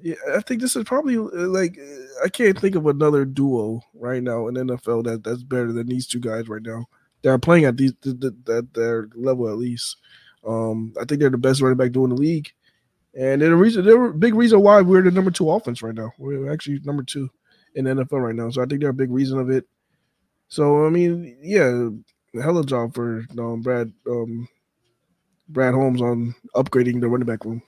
[0.00, 3.80] yeah, I think this is probably uh, like uh, I can't think of another duo
[3.94, 6.86] right now in NFL that that's better than these two guys right now.
[7.22, 9.96] They're playing at these th- th- at their level at least.
[10.46, 12.50] Um, I think they're the best running back duo in the league,
[13.14, 15.94] and they're the reason they're a big reason why we're the number two offense right
[15.94, 16.12] now.
[16.18, 17.28] We're actually number two
[17.74, 19.66] in the NFL right now, so I think they're a big reason of it.
[20.48, 21.88] So I mean, yeah,
[22.40, 24.48] hell of a job for um, Brad um,
[25.48, 27.62] Brad Holmes on upgrading the running back room.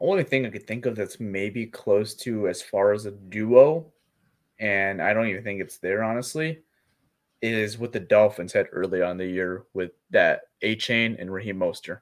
[0.00, 3.86] Only thing I could think of that's maybe close to as far as a duo,
[4.58, 6.60] and I don't even think it's there honestly,
[7.42, 11.58] is what the Dolphins had early on in the year with that Achane and Raheem
[11.58, 12.00] Mostert.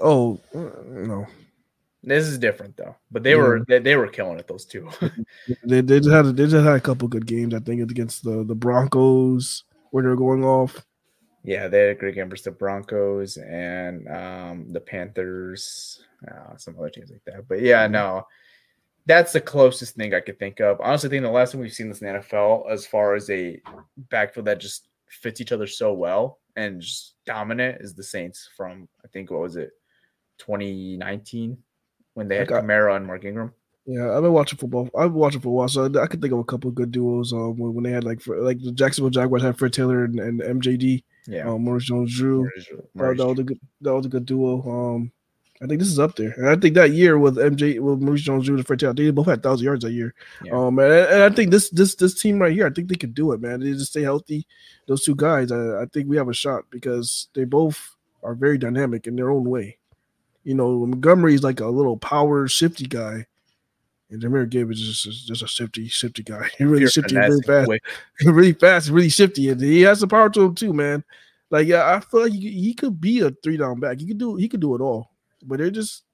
[0.00, 1.26] Oh uh, no,
[2.04, 3.36] This is different though, but they Yeah.
[3.38, 4.46] were they, they were killing it.
[4.46, 4.88] Those two.
[5.64, 7.52] They, they just had they just had a couple good games.
[7.52, 10.84] I think against the the Broncos where they're going off.
[11.44, 16.76] Yeah, they had a great game versus the Broncos and um, the Panthers, uh, some
[16.78, 17.48] other teams like that.
[17.48, 18.26] But yeah, no,
[19.06, 20.80] that's the closest thing I could think of.
[20.80, 23.28] Honestly, I think the last time we've seen this in the NFL, as far as
[23.30, 23.60] a
[23.96, 28.88] backfield that just fits each other so well and just dominant, is the Saints from
[29.04, 29.70] I think what was it,
[30.38, 31.58] 2019
[32.14, 32.64] when they had Okay.
[32.64, 33.52] Kamara and Mark Ingram.
[33.84, 34.88] Yeah, I've been watching football.
[34.96, 36.92] I've been watching for a while, so I could think of a couple of good
[36.92, 37.32] duos.
[37.32, 40.20] Um, when, when they had like for, like the Jacksonville Jaguars had Fred Taylor and,
[40.20, 41.48] and MJD, Yeah.
[41.48, 42.38] Um, Maurice Jones-Drew.
[42.40, 43.60] Maurice- That, Maurice that was a good.
[43.80, 44.62] That was a good duo.
[44.96, 45.12] Um,
[45.62, 48.22] I think this is up there, and I think that year with MJ, with Maurice
[48.22, 50.12] Jones-Drew and Fred Taylor, they both had thousand yards that year.
[50.44, 50.54] Yeah.
[50.58, 53.14] Um, and, and I think this this this team right here, I think they could
[53.14, 53.60] do it, man.
[53.60, 54.44] They just stay healthy.
[54.88, 57.94] Those two guys, I, I think we have a shot because they both
[58.24, 59.78] are very dynamic in their own way.
[60.42, 63.26] You know, Montgomery is like a little power shifty guy,
[64.12, 66.48] and Jahmyr Gibbs is just, just a shifty, shifty guy.
[66.58, 67.70] He really Pure shifty, really fast
[68.24, 71.02] really fast, really shifty, and he has the power to him too, man.
[71.50, 74.00] Like yeah, I feel like he, he could be a three down back.
[74.00, 75.10] He could do he could do it all,
[75.42, 76.04] but they're just,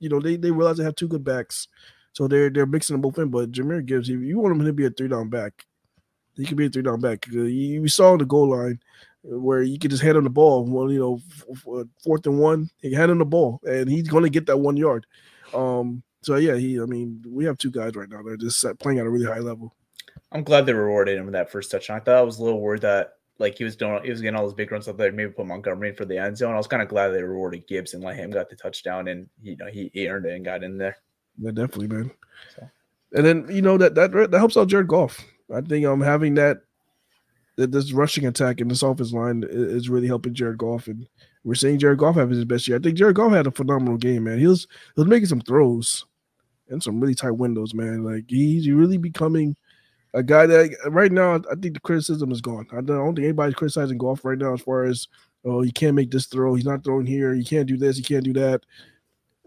[0.00, 1.68] you know, they they realize they have two good backs,
[2.12, 3.28] so they're they're mixing them both in.
[3.28, 5.66] But Jahmyr Gibbs, if you want him to be a three down back,
[6.34, 7.26] he could be a three down back.
[7.32, 8.80] Uh, You, saw on the goal line
[9.22, 10.64] where you could just hand him the ball.
[10.64, 11.20] Well, you know,
[11.72, 14.58] uh, fourth and one, he hand him the ball, and he's going to get that
[14.58, 15.06] one yard.
[15.54, 16.02] Um.
[16.22, 16.80] So yeah, he.
[16.80, 18.22] I mean, we have two guys right now.
[18.22, 19.74] They're just playing at a really high level.
[20.32, 21.98] I'm glad they rewarded him with that first touchdown.
[21.98, 24.36] I thought I was a little worried that like he was doing he was getting
[24.36, 26.54] all those big runs up there, maybe put Montgomery in for the end zone.
[26.54, 29.28] I was kind of glad they rewarded Gibbs and let him got the touchdown and
[29.42, 30.96] you know he, he earned it and got in there.
[31.38, 32.10] Yeah, definitely, man.
[32.54, 32.68] So.
[33.12, 35.24] And then you know that that that helps out Jared Goff.
[35.54, 36.58] I think um having that
[37.56, 41.06] that this rushing attack in this offense line is really helping Jared Goff, and
[41.46, 42.76] we're seeing Jared Goff have his best year.
[42.76, 44.40] I think Jared Goff had a phenomenal game, man.
[44.40, 44.66] He was
[44.96, 46.04] he was making some throws
[46.68, 48.02] and some really tight windows, man.
[48.02, 49.56] Like he's really becoming
[50.12, 52.66] a guy that right now I think the criticism is gone.
[52.72, 55.06] I don't, think anybody's criticizing Goff right now as far as
[55.44, 58.04] oh you can't make this throw, he's not throwing here, you can't do this, you
[58.04, 58.66] can't do that.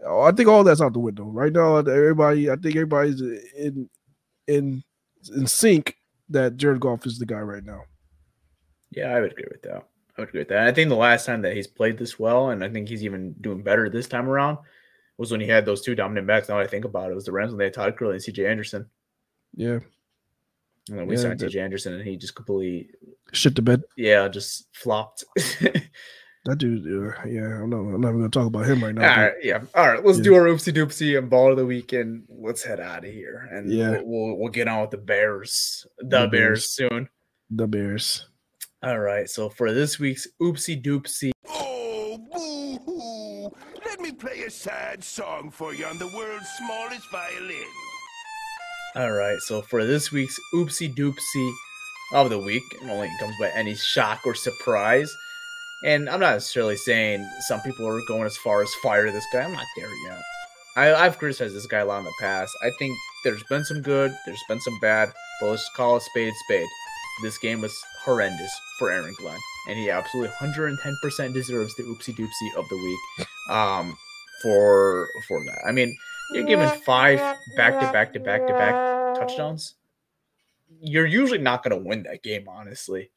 [0.02, 1.76] Oh, I think all that's out the window right now.
[1.76, 3.90] Everybody, I think everybody's in
[4.46, 4.82] in
[5.36, 5.96] in sync
[6.30, 7.82] that Jared Goff is the guy right now.
[8.90, 9.89] Yeah, I would agree with that.
[10.20, 10.66] I would agree with that.
[10.68, 13.34] I think the last time that he's played this well, and I think he's even
[13.40, 14.58] doing better this time around,
[15.16, 16.48] was when he had those two dominant backs.
[16.48, 18.14] Now that I think about it, it was the Rams when they had Todd Gurley
[18.14, 18.86] and CJ Anderson.
[19.54, 19.78] Yeah,
[20.90, 22.90] And then we Yeah, signed CJ Anderson and he just completely
[23.32, 23.82] shit the bed.
[23.96, 25.24] yeah, just flopped.
[26.46, 29.02] That dude, uh, yeah, I'm not, I'm not even gonna talk about him right now.
[29.14, 29.60] All right, yeah.
[29.74, 30.24] All right, let's Yeah.
[30.24, 32.22] do our oopsie doopsie and ball of the weekend.
[32.30, 33.90] Let's head out of here, and Yeah.
[33.90, 36.30] we'll, we'll we'll get on with the Bears, the, The Bears.
[36.30, 36.66] Bears.
[36.70, 37.08] soon.
[37.50, 38.26] The Bears.
[38.82, 43.50] All right, so for this week's oopsie doopsie, Oh, boo hoo!
[43.84, 47.66] Let me play a sad song for you on the world's smallest violin.
[48.96, 51.52] all right, so for this week's oopsie doopsie
[52.14, 55.14] of the week, it only comes by any shock or surprise.
[55.84, 59.42] And I'm not necessarily saying some people are going as far as fire this guy.
[59.42, 60.22] I'm not there yet.
[60.76, 62.52] I, I've criticized this guy a lot in the past.
[62.62, 66.32] I think there's been some good, there's been some bad, but let's call a spade
[66.32, 66.66] a spade.
[67.22, 69.38] This game was horrendous for Aaron Glenn,
[69.68, 73.26] and he absolutely 110% deserves the oopsie doopsie of the week.
[73.50, 73.96] Um,
[74.42, 75.94] for for that, I mean,
[76.32, 77.18] you're giving five
[77.56, 79.74] back to back to back to back touchdowns.
[80.80, 83.10] You're usually not going to win that game, honestly.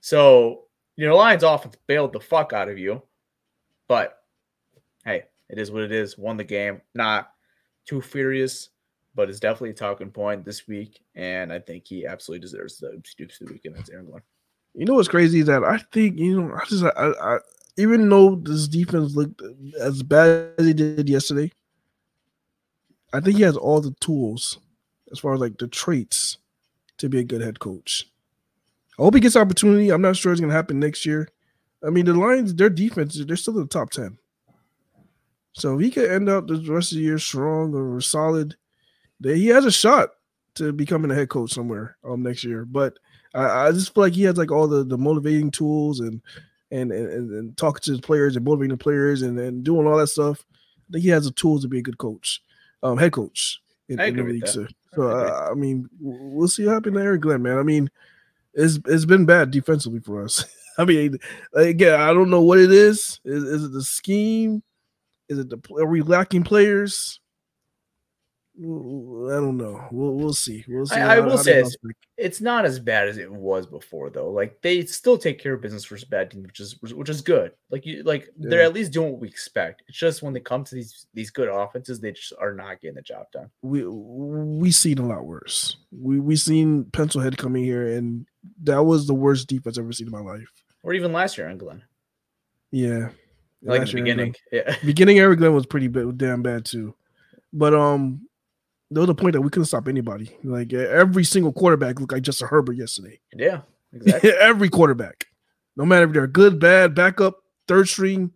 [0.00, 0.64] So
[0.96, 3.02] your Lions offense bailed the fuck out of you,
[3.88, 4.18] but
[5.04, 6.18] hey, it is what it is.
[6.18, 7.30] Won the game, not
[7.86, 8.70] too furious,
[9.14, 12.88] but it's definitely a talking point this week, and I think he absolutely deserves the
[12.88, 14.22] oopsie of the week, and that's Aaron Glenn.
[14.74, 17.38] You know what's crazy is that I think you know I just I, I
[17.76, 19.40] even though this defense looked
[19.80, 21.52] as bad as he did yesterday,
[23.12, 24.58] I think he has all the tools
[25.12, 26.38] as far as like the traits
[26.98, 28.06] to be a good head coach.
[28.98, 29.90] I hope he gets opportunity.
[29.90, 31.28] I'm not sure it's gonna happen next year.
[31.86, 34.18] I mean, the Lions, their defense, they're still in the top ten.
[35.52, 38.56] So if he could end up the rest of the year strong or solid,
[39.24, 40.10] he has a shot
[40.54, 42.64] to becoming a head coach somewhere um next year.
[42.64, 42.98] But
[43.34, 46.20] I, I just feel like he has like all the the motivating tools and
[46.70, 49.98] and and, and talking to his players and motivating the players and, and doing all
[49.98, 50.44] that stuff.
[50.88, 52.42] I think he has the tools to be a good coach,
[52.82, 54.46] um, head coach in, I in the league.
[54.46, 57.58] So, so I I mean, we'll see what happens to Eric Glenn, man.
[57.58, 57.90] I mean,
[58.52, 60.44] it's it's been bad defensively for us.
[60.78, 61.18] I mean,
[61.54, 63.20] again, I don't know what it is.
[63.24, 64.62] Is, is it the scheme?
[65.28, 67.20] Is it the are we lacking players?
[68.56, 68.60] I
[69.40, 69.84] don't know.
[69.90, 70.64] We'll we'll see.
[70.68, 70.94] We'll see.
[70.96, 71.76] I- I will say they this.
[71.76, 71.96] bounce back.
[72.16, 74.30] It's not as bad as it was before, though.
[74.30, 77.50] Like they still take care of business for bad teams, which is which is good.
[77.70, 79.82] Like you, like they're at least doing what we expect.
[79.88, 82.94] It's just when they come to these these good offenses, they just are not getting
[82.94, 83.50] the job done.
[83.62, 85.76] we we seen a lot worse.
[85.90, 88.24] We we seen Pencilhead coming here, and
[88.62, 90.48] that was the worst defense I've ever seen in my life.
[90.84, 91.82] Or even last year in Glenn,
[92.70, 93.08] Yeah,
[93.62, 94.34] like Last the year, beginning.
[94.52, 96.94] Yeah, beginning Eric Glenn was pretty bad, damn bad too.
[97.52, 98.28] But um,
[98.90, 100.36] there was a point that we couldn't stop anybody.
[100.44, 103.18] Like every single quarterback looked like Justin Herbert yesterday.
[103.34, 103.62] yeah,
[103.92, 104.30] exactly.
[104.40, 105.26] every quarterback,
[105.76, 108.30] no matter if they're good, bad, backup, third string,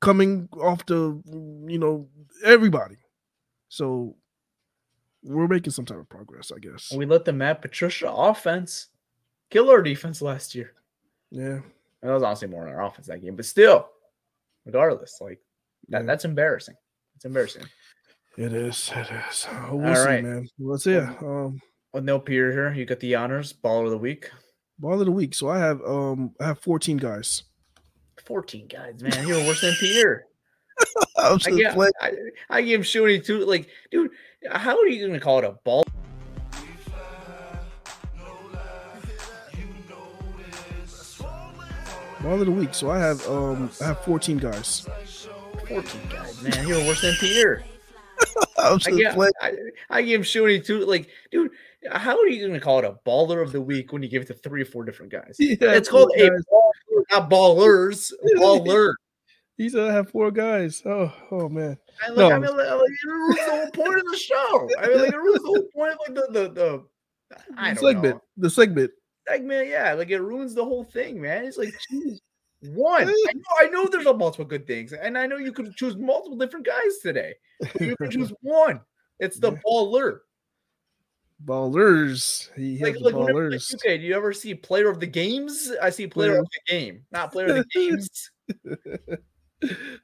[0.00, 1.20] coming off the,
[1.68, 2.08] you know,
[2.44, 2.96] everybody.
[3.68, 4.16] So
[5.22, 6.92] we're making some type of progress, I guess.
[6.92, 8.88] we let the Matt Patricia offense
[9.50, 10.72] kill our defense last year.
[11.30, 11.60] Yeah.
[12.02, 13.88] And that was honestly more on our offense that game, but still,
[14.66, 15.40] regardless, like
[15.90, 16.06] that, Yeah.
[16.06, 16.74] that's embarrassing.
[17.14, 17.62] It's embarrassing.
[18.36, 18.90] It is.
[18.94, 19.46] It is.
[19.50, 20.24] Uh, We'll All see, right.
[20.24, 20.48] man.
[20.58, 20.96] Let's see.
[20.96, 21.60] Um,
[21.92, 24.30] With no Peter here, you got the honors, baller of the week.
[24.78, 25.34] ball of the week.
[25.34, 27.42] So I have um I have 14 guys.
[28.24, 29.26] 14 guys, man.
[29.26, 30.26] You're worse than Peter.
[31.18, 31.76] I'm I, get.
[32.00, 32.12] I,
[32.48, 33.44] I give him shooting too.
[33.44, 34.10] Like, dude,
[34.50, 35.84] how are you gonna call it a ball?
[42.22, 42.72] Ball of the week.
[42.74, 44.86] So I have um I have 14 guys.
[45.68, 46.68] 14 guys, man.
[46.68, 47.64] You're worse than Peter.
[48.58, 49.32] I playing.
[49.40, 49.52] I,
[49.90, 50.84] I give him two.
[50.84, 51.50] Like, dude,
[51.90, 54.28] how are you gonna call it a baller of the week when you give it
[54.28, 55.36] to three or four different guys?
[55.38, 56.44] Yeah, it's called four a guys.
[56.52, 58.12] baller, not ballers.
[58.36, 58.94] Baller.
[59.60, 60.82] I have four guys.
[60.84, 61.78] Oh, oh man.
[62.04, 62.30] I, like, No.
[62.32, 64.68] I mean, like, like, it ruins the whole point of the show.
[64.80, 66.84] I mean, like, it ruins the whole point of like the the, the
[67.56, 68.16] I don't segment.
[68.16, 68.22] know.
[68.38, 68.90] The segment.
[69.28, 71.44] segment, yeah, like it ruins the whole thing, man.
[71.44, 72.20] It's like choose
[72.70, 73.02] one.
[73.08, 75.96] I know, I know there's a multiple good things, and I know you could choose
[75.96, 77.34] multiple different guys today.
[77.60, 78.80] But you can choose one.
[79.18, 79.58] It's the Yeah.
[79.66, 80.18] baller.
[81.44, 82.50] Ballers.
[82.54, 83.74] He has Like, like whenever, like, ballers.
[83.74, 85.72] okay, do you ever see player of the games?
[85.82, 88.30] I see player Player- of the game, not player of the games.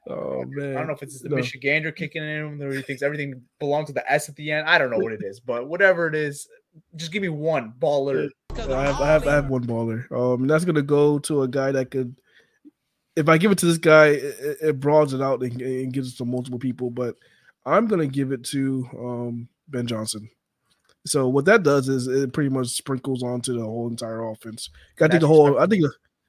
[0.07, 0.75] oh man.
[0.75, 1.37] I don't know if it's the No.
[1.37, 4.67] Michigander kicking in him, or he thinks everything belongs to the S at the end.
[4.67, 6.47] I don't know what it is, but whatever it is,
[6.95, 8.29] just give me one baller.
[8.51, 10.11] I have, I have I have one baller.
[10.11, 12.15] Um, that's gonna go to a guy that could.
[13.19, 15.93] If I give it to this guy, it, it- it broadens it out and, and
[15.93, 16.89] gives it to multiple people.
[16.89, 17.15] But
[17.65, 20.29] I'm gonna give it to um, Ben Johnson.
[21.05, 24.69] So what that does is it pretty much sprinkles onto the whole entire offense.
[24.73, 25.85] I think That's the whole I think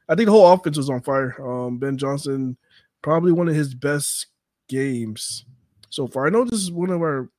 [0.09, 1.35] I think the whole offense was on fire.
[1.45, 2.57] Um, ben Johnson
[3.03, 4.27] probably one of his best
[4.69, 5.45] games
[5.91, 6.27] so far.
[6.27, 7.31] I know this is one of our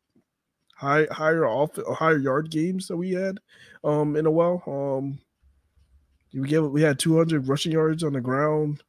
[0.75, 3.39] high higher off higher yard games that we had
[3.83, 4.63] um in a while.
[4.67, 5.19] Um
[6.33, 8.83] we gave we had 200 rushing yards on the ground.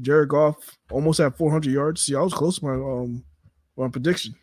[0.00, 0.56] Jared Goff
[0.90, 2.02] almost had 400 yards.
[2.02, 3.24] See, I was close to my um
[3.76, 4.34] my prediction.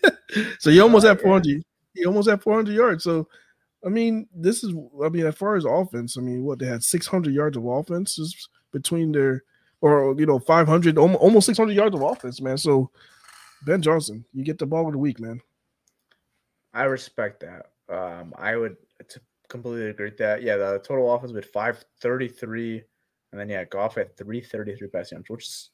[0.58, 1.62] so he almost had 400.
[1.94, 3.04] He almost had 400 yards.
[3.04, 3.28] So
[3.84, 4.74] I mean, this is
[5.04, 8.18] I mean, as far as offense, I mean, what they had 600 yards of offense
[8.18, 9.44] is between their
[9.80, 12.58] or you know 500 almost 600 yards of offense, man.
[12.58, 12.90] So
[13.64, 15.40] Ben Johnson, you get the ball of the week, man.
[16.72, 17.70] I respect that.
[17.88, 18.76] Um, I would
[19.48, 20.42] completely agree with that.
[20.42, 22.82] Yeah, the total offense with 533,
[23.34, 25.70] and then yeah, Goff at 333 passing yards, which is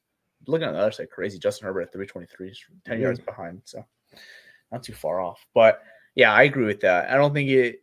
[0.47, 1.39] looking on the other side crazy.
[1.39, 3.03] Justin Herbert at 323, is 10 Yeah.
[3.03, 3.85] yards behind, so
[4.73, 5.45] not too far off.
[5.53, 5.83] But
[6.15, 7.11] yeah, I agree with that.
[7.11, 7.83] I don't think it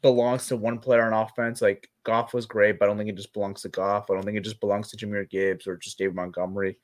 [0.00, 1.60] belongs to one player on offense.
[1.60, 4.12] Like Goff was great, but I don't think it just belongs to Goff.
[4.12, 6.78] I don't think it just belongs to Jahmyr Gibbs or just David Montgomery.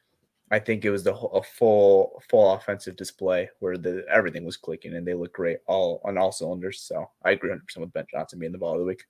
[0.51, 4.97] I think it was the a full full offensive display where the everything was clicking
[4.97, 6.81] and they looked great all on all cylinders.
[6.81, 9.05] So I agree 100 percent with Ben Johnson being the ball of the week.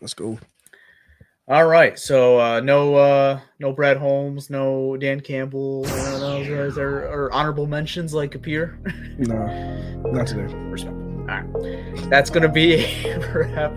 [0.00, 0.38] Let's go.
[1.48, 5.84] All right, so uh, no uh, no Brad Holmes, no Dan Campbell.
[5.88, 8.78] Uh, those guys are, are honorable mentions like appear.
[9.18, 9.36] No,
[10.10, 10.52] not today.
[10.54, 10.94] Respect.
[10.94, 13.76] All right, that's gonna be a wrap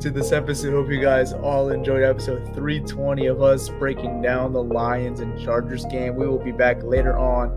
[0.00, 0.72] to this episode.
[0.72, 5.86] Hope you guys all enjoyed episode 320 of us breaking down the Lions and Chargers
[5.86, 6.14] game.
[6.14, 7.50] We will be back later on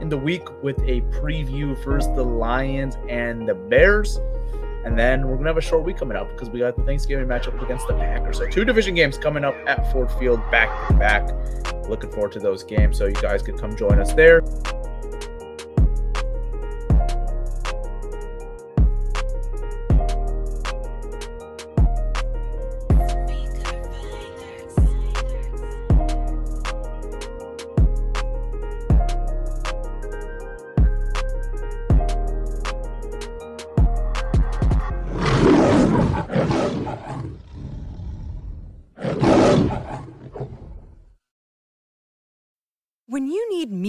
[0.00, 4.20] in the week with a preview First, the Lions and the Bears.
[4.84, 7.26] And then we're gonna have a short week coming up because we got the Thanksgiving
[7.26, 8.38] matchup against the Packers.
[8.38, 11.30] So two division games coming up at Ford Field back to back.
[11.88, 12.98] Looking forward to those games.
[12.98, 14.42] So you guys could come join us there.